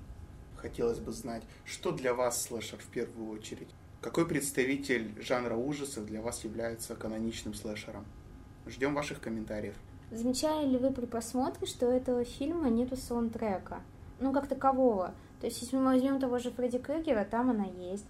Хотелось 0.56 0.98
бы 0.98 1.10
знать, 1.12 1.42
что 1.64 1.90
для 1.90 2.14
вас 2.14 2.42
слэшер 2.42 2.78
в 2.78 2.86
первую 2.86 3.30
очередь? 3.30 3.68
Какой 4.00 4.26
представитель 4.26 5.12
жанра 5.22 5.56
ужасов 5.56 6.06
для 6.06 6.22
вас 6.22 6.42
является 6.44 6.94
каноничным 6.94 7.52
слэшером? 7.52 8.06
Ждем 8.66 8.94
ваших 8.94 9.20
комментариев. 9.20 9.74
Замечали 10.10 10.66
ли 10.66 10.78
вы 10.78 10.90
при 10.90 11.04
просмотре, 11.04 11.66
что 11.66 11.86
у 11.86 11.90
этого 11.90 12.24
фильма 12.24 12.70
нету 12.70 12.96
саундтрека? 12.96 13.82
Ну, 14.18 14.32
как 14.32 14.48
такового. 14.48 15.12
То 15.40 15.46
есть, 15.46 15.60
если 15.60 15.76
мы 15.76 15.84
возьмем 15.84 16.18
того 16.18 16.38
же 16.38 16.50
Фредди 16.50 16.78
Крюгера, 16.78 17.26
там 17.30 17.50
она 17.50 17.66
есть. 17.66 18.06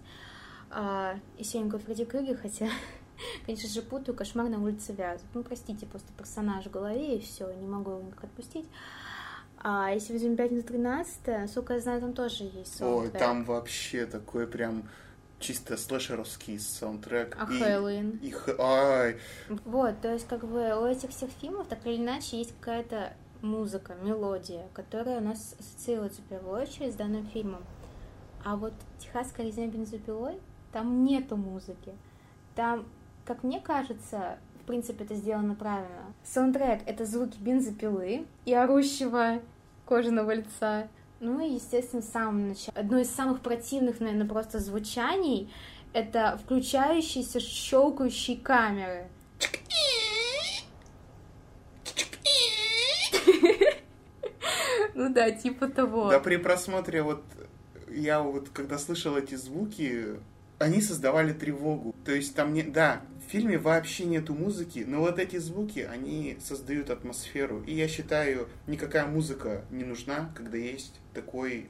А, 0.69 1.15
если 1.37 1.57
я 1.57 1.63
не 1.63 1.69
говорю 1.69 1.85
Фредди 1.85 2.05
Крюгер, 2.05 2.37
хотя, 2.37 2.69
конечно 3.45 3.69
же, 3.69 3.81
путаю 3.81 4.15
«Кошмар 4.15 4.47
на 4.47 4.63
улице 4.63 4.93
Вязов». 4.93 5.27
Ну, 5.33 5.43
простите, 5.43 5.85
просто 5.85 6.11
персонаж 6.17 6.65
в 6.65 6.71
голове, 6.71 7.17
и 7.17 7.21
все, 7.21 7.51
не 7.53 7.67
могу 7.67 7.91
его 7.91 8.01
никак 8.01 8.23
отпустить. 8.25 8.67
А 9.57 9.91
если 9.93 10.13
возьмем 10.13 10.37
«Пятницу 10.37 10.65
13 10.65 11.27
насколько 11.27 11.73
я 11.73 11.81
знаю, 11.81 11.99
там 11.99 12.13
тоже 12.13 12.45
есть 12.45 12.81
Ой, 12.81 12.87
саундтрек. 12.87 13.19
там 13.19 13.43
вообще 13.43 14.05
такой 14.05 14.47
прям 14.47 14.83
чисто 15.41 15.75
слэшеровский 15.77 16.59
саундтрек. 16.59 17.35
А 17.39 17.51
И- 17.51 17.59
Хэллоуин? 17.59 18.19
и 18.21 18.33
Ай, 18.59 19.17
Вот, 19.65 19.99
то 20.01 20.13
есть 20.13 20.27
как 20.27 20.45
бы 20.45 20.73
у 20.81 20.85
этих 20.85 21.09
всех 21.09 21.29
фильмов 21.41 21.67
так 21.67 21.85
или 21.85 21.97
иначе 21.97 22.37
есть 22.37 22.53
какая-то 22.59 23.13
музыка, 23.41 23.95
мелодия, 24.01 24.67
которая 24.73 25.19
у 25.19 25.23
нас 25.23 25.55
ассоциируется 25.59 26.21
в 26.21 26.25
первую 26.25 26.61
очередь 26.61 26.93
с 26.93 26.95
данным 26.95 27.25
фильмом. 27.27 27.63
А 28.45 28.55
вот 28.55 28.73
«Техасская 28.99 29.45
резня 29.45 29.67
бензопилой» 29.67 30.39
там 30.71 31.03
нету 31.03 31.35
музыки. 31.35 31.91
Там, 32.55 32.85
как 33.25 33.43
мне 33.43 33.59
кажется, 33.59 34.37
в 34.61 34.65
принципе, 34.65 35.03
это 35.03 35.15
сделано 35.15 35.55
правильно. 35.55 36.13
Саундтрек— 36.23 36.81
это 36.85 37.05
звуки 37.05 37.37
бензопилы 37.39 38.25
и 38.45 38.53
орущего 38.53 39.41
кожаного 39.85 40.33
лица. 40.33 40.87
Ну 41.21 41.39
и, 41.39 41.53
естественно, 41.53 42.01
в 42.01 42.05
самом 42.05 42.47
начале. 42.47 42.71
Одно 42.75 42.97
из 42.97 43.09
самых 43.11 43.41
противных, 43.41 43.99
наверное, 43.99 44.27
просто 44.27 44.57
звучаний— 44.57 45.53
это 45.93 46.39
включающиеся 46.43 47.39
щелкающие 47.39 48.37
камеры. 48.37 49.07
Ну 54.93 55.13
да, 55.13 55.31
типа 55.31 55.67
того. 55.67 56.09
да 56.09 56.19
при 56.19 56.37
просмотре 56.37 57.01
вот 57.01 57.23
я 57.89 58.21
вот 58.21 58.49
когда 58.49 58.77
слышал 58.77 59.17
эти 59.17 59.35
звуки, 59.35 60.19
они 60.59 60.81
создавали 60.81 61.33
тревогу. 61.33 61.95
То 62.03 62.11
есть 62.13 62.35
там 62.35 62.53
не, 62.53 62.63
да, 62.63 63.01
в 63.31 63.33
фильме 63.33 63.57
вообще 63.57 64.03
нету 64.03 64.33
музыки, 64.33 64.83
но 64.85 64.99
вот 64.99 65.17
эти 65.17 65.37
звуки, 65.37 65.79
они 65.79 66.37
создают 66.41 66.89
атмосферу. 66.89 67.63
И 67.63 67.73
я 67.73 67.87
считаю, 67.87 68.49
никакая 68.67 69.07
музыка 69.07 69.63
не 69.71 69.85
нужна, 69.85 70.33
когда 70.35 70.57
есть 70.57 70.99
такой 71.13 71.69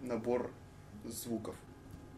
набор 0.00 0.50
звуков. 1.04 1.54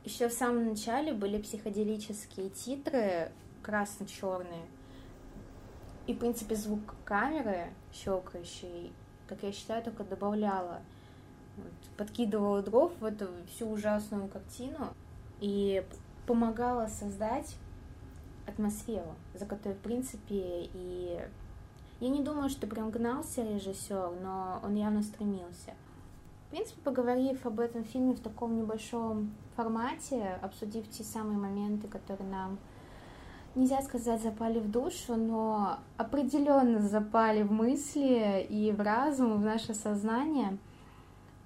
Еще 0.03 0.31
в 0.31 0.33
самом 0.33 0.66
начале 0.66 1.12
были 1.12 1.42
психоделические 1.42 2.48
титры 2.48 3.33
красно-черные. 3.62 4.64
И, 6.07 6.14
в 6.14 6.18
принципе, 6.18 6.55
звук 6.57 6.94
камеры 7.05 7.66
щелкающий, 7.92 8.94
как 9.29 9.42
я 9.42 9.53
считаю, 9.53 9.83
только 9.83 10.05
добавляла. 10.05 10.81
Подкидывала 11.98 12.62
дров 12.62 12.92
в 12.98 13.05
эту 13.05 13.29
всю 13.55 13.68
ужасную 13.68 14.27
картину 14.29 14.94
и 15.42 15.85
помогала 16.27 16.87
создать 16.87 17.57
атмосферу, 18.46 19.14
за 19.35 19.46
которой, 19.46 19.74
в 19.74 19.80
принципе, 19.80 20.68
и... 20.74 21.20
Я 22.00 22.09
не 22.09 22.22
думаю, 22.22 22.50
что 22.50 22.66
прям 22.66 22.90
гнался 22.90 23.42
режиссер, 23.42 24.12
но 24.22 24.61
он 24.62 24.74
явно 24.74 25.02
стремился. 25.02 25.72
В 26.46 26.50
принципе, 26.50 26.80
поговорив 26.83 27.46
об 27.46 27.61
этом 27.61 27.85
фильме 27.85 28.14
в 28.14 28.20
таком 28.20 28.57
небольшом 28.57 29.33
формате, 29.57 30.38
обсудив 30.42 30.88
те 30.90 31.02
самые 31.04 31.38
моменты, 31.38 31.88
которые 31.88 32.28
нам, 32.28 32.59
нельзя 33.54 33.80
сказать, 33.83 34.22
запали 34.22 34.59
в 34.59 34.70
душу, 34.70 35.16
но 35.16 35.78
определенно 35.96 36.80
запали 36.80 37.42
в 37.42 37.52
мысли 37.52 38.44
и 38.48 38.72
в 38.72 38.80
разум, 38.80 39.40
в 39.40 39.44
наше 39.44 39.74
сознание, 39.74 40.59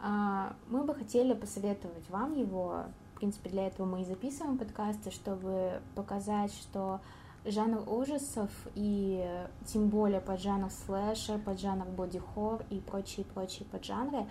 а, 0.00 0.54
мы 0.68 0.84
бы 0.84 0.94
хотели 0.94 1.34
посоветовать 1.34 2.08
вам 2.10 2.34
его. 2.34 2.84
В 3.18 3.20
принципе, 3.20 3.50
для 3.50 3.66
этого 3.66 3.84
мы 3.84 4.02
и 4.02 4.04
записываем 4.04 4.58
подкасты, 4.58 5.10
чтобы 5.10 5.82
показать, 5.96 6.54
что 6.54 7.00
жанр 7.44 7.82
ужасов 7.88 8.48
и 8.76 9.28
тем 9.66 9.88
более 9.88 10.20
под 10.20 10.40
жанр 10.40 10.70
слэшер, 10.70 11.40
под 11.40 11.58
жанр 11.58 11.86
боди-хор 11.86 12.62
и 12.70 12.78
прочие-прочие 12.78 13.66
поджанры, 13.72 14.24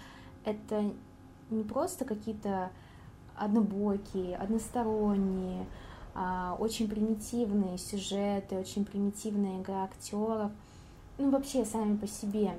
это 0.45 0.89
не 1.50 1.65
просто 1.65 2.06
какие-то 2.06 2.71
однобокие, 3.36 4.38
односторонние, 4.38 5.65
а, 6.15 6.56
очень 6.58 6.88
примитивные 6.88 7.78
сюжеты, 7.78 8.58
очень 8.58 8.86
примитивная 8.86 9.60
игра 9.60 9.84
актеров, 9.84 10.54
ну 11.17 11.30
вообще 11.30 11.65
сами 11.65 11.97
по 11.97 12.08
себе 12.08 12.56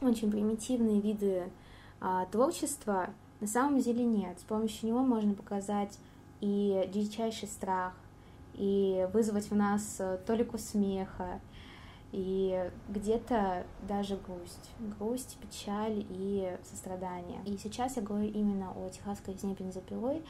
очень 0.00 0.30
примитивные 0.30 1.02
виды 1.02 1.52
а, 2.00 2.24
творчества 2.24 3.10
на 3.40 3.46
самом 3.46 3.80
деле 3.80 4.04
нет. 4.04 4.38
С 4.40 4.44
помощью 4.44 4.88
него 4.88 5.00
можно 5.00 5.34
показать 5.34 5.98
и 6.40 6.88
дичайший 6.92 7.48
страх, 7.48 7.94
и 8.54 9.08
вызвать 9.12 9.50
в 9.50 9.54
нас 9.54 9.96
э, 10.00 10.18
толику 10.26 10.58
смеха, 10.58 11.40
и 12.10 12.70
где-то 12.88 13.66
даже 13.86 14.16
грусть, 14.16 14.70
грусть, 14.78 15.36
печаль 15.40 16.06
и 16.08 16.56
сострадание. 16.64 17.40
И 17.44 17.56
сейчас 17.58 17.96
я 17.96 18.02
говорю 18.02 18.28
именно 18.28 18.72
о 18.72 18.88
техасской 18.88 19.34
резне 19.34 19.54
бензопилой 19.54 20.22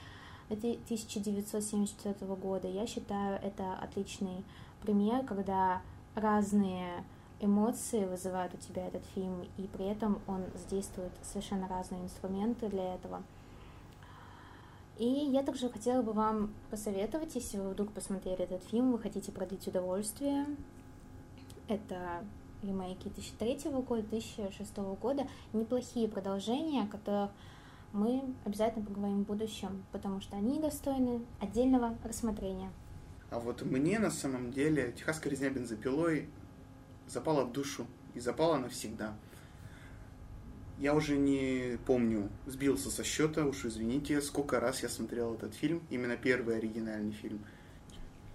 1974 0.51 2.35
года. 2.35 2.69
Я 2.69 2.87
считаю, 2.87 3.41
это 3.43 3.75
отличный 3.75 4.45
пример, 4.83 5.25
когда 5.25 5.83
разные 6.15 7.05
эмоции 7.41 8.05
вызывают 8.05 8.55
у 8.55 8.57
тебя 8.57 8.87
этот 8.87 9.05
фильм, 9.15 9.47
и 9.57 9.63
при 9.67 9.87
этом 9.87 10.21
он 10.27 10.45
задействует 10.55 11.13
совершенно 11.23 11.69
разные 11.69 12.03
инструменты 12.03 12.69
для 12.69 12.95
этого. 12.95 13.23
И 14.99 15.07
я 15.07 15.45
также 15.45 15.69
хотела 15.69 16.03
бы 16.03 16.13
вам 16.13 16.53
посоветовать, 16.71 17.35
если 17.37 17.59
вы 17.59 17.71
вдруг 17.71 17.93
посмотрели 17.93 18.43
этот 18.43 18.65
фильм, 18.65 18.91
вы 18.91 18.99
хотите 18.99 19.31
продлить 19.31 19.67
удовольствие, 19.69 20.47
это 21.69 22.25
ремейки 22.63 23.09
2003 23.09 23.71
года, 23.83 24.03
2006 24.03 24.77
года, 25.01 25.29
неплохие 25.53 26.09
продолжения, 26.09 26.83
о 26.83 26.87
которых 26.89 27.31
мы 27.93 28.25
обязательно 28.45 28.85
поговорим 28.85 29.25
в 29.25 29.27
будущем, 29.29 29.85
потому 29.93 30.21
что 30.21 30.37
они 30.37 30.59
достойны 30.59 31.23
отдельного 31.41 31.97
рассмотрения. 32.05 32.71
А 33.31 33.39
вот 33.39 33.63
мне 33.63 33.99
на 33.99 34.11
самом 34.11 34.53
деле 34.53 34.93
«Техасская 34.93 35.31
резня 35.31 35.51
бензопилой» 35.51 36.29
запала 37.09 37.45
в 37.45 37.53
душу 37.53 37.87
и 38.15 38.21
запала 38.21 38.59
навсегда. 38.59 39.17
Я 40.79 40.95
уже 40.95 41.17
не 41.17 41.77
помню, 41.87 42.29
сбился 42.47 42.91
со 42.91 43.03
счета, 43.03 43.45
уж 43.45 43.65
извините, 43.65 44.21
сколько 44.23 44.61
раз 44.61 44.83
я 44.83 44.89
смотрел 44.89 45.35
этот 45.35 45.55
фильм, 45.55 45.83
именно 45.91 46.17
первый 46.17 46.57
оригинальный 46.57 47.13
фильм. 47.13 47.45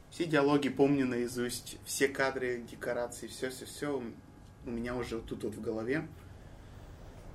Все 0.10 0.26
диалоги 0.26 0.70
помню 0.70 1.06
наизусть, 1.06 1.78
все 1.86 2.08
кадры, 2.08 2.64
декорации, 2.70 3.28
все-все-все 3.28 4.04
у 4.66 4.70
меня 4.70 4.96
уже 4.96 5.20
тут 5.20 5.44
вот 5.44 5.56
в 5.56 5.62
голове. 5.62 6.08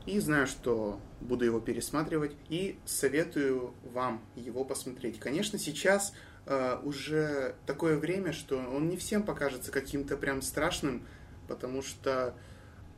И 0.06 0.20
знаю, 0.20 0.46
что 0.46 1.00
буду 1.20 1.44
его 1.44 1.60
пересматривать 1.60 2.34
и 2.48 2.78
советую 2.86 3.74
вам 3.82 4.22
его 4.36 4.64
посмотреть. 4.64 5.18
Конечно, 5.18 5.58
сейчас 5.58 6.14
э, 6.46 6.78
уже 6.82 7.56
такое 7.66 7.98
время, 7.98 8.32
что 8.32 8.56
он 8.56 8.88
не 8.88 8.96
всем 8.96 9.22
покажется 9.22 9.70
каким-то 9.70 10.16
прям 10.16 10.40
страшным, 10.40 11.06
потому 11.48 11.82
что 11.82 12.34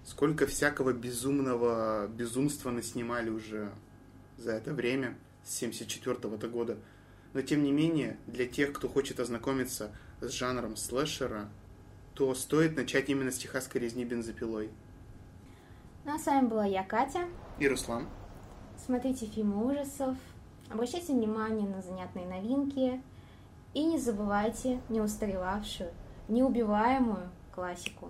сколько 0.05 0.47
всякого 0.47 0.93
безумного 0.93 2.09
безумства 2.09 2.71
наснимали 2.71 3.31
уже 3.31 3.71
за 4.37 4.53
это 4.53 4.75
время, 4.75 5.17
с 5.45 5.55
74 5.55 6.17
-го 6.17 6.49
года. 6.49 6.77
Но 7.33 7.43
тем 7.43 7.63
не 7.63 7.73
менее, 7.73 8.19
для 8.27 8.47
тех, 8.47 8.73
кто 8.73 8.89
хочет 8.89 9.21
ознакомиться 9.21 9.93
с 10.21 10.31
жанром 10.31 10.77
слэшера, 10.77 11.49
то 12.15 12.35
стоит 12.35 12.77
начать 12.77 13.09
именно 13.09 13.31
с 13.31 13.39
техасской 13.39 13.81
резни 13.81 14.05
бензопилой. 14.05 14.71
Ну 16.05 16.15
а 16.15 16.19
с 16.19 16.27
вами 16.27 16.47
была 16.49 16.65
я, 16.65 16.83
Катя. 16.83 17.29
И 17.59 17.69
Руслан. 17.69 18.09
Смотрите 18.85 19.27
фильмы 19.27 19.71
ужасов, 19.71 20.17
обращайте 20.71 21.13
внимание 21.13 21.69
на 21.69 21.83
занятные 21.83 22.27
новинки 22.27 23.03
и 23.75 23.85
не 23.85 23.99
забывайте 23.99 24.81
неустаревавшую, 24.89 25.91
неубиваемую 26.29 27.31
классику. 27.55 28.09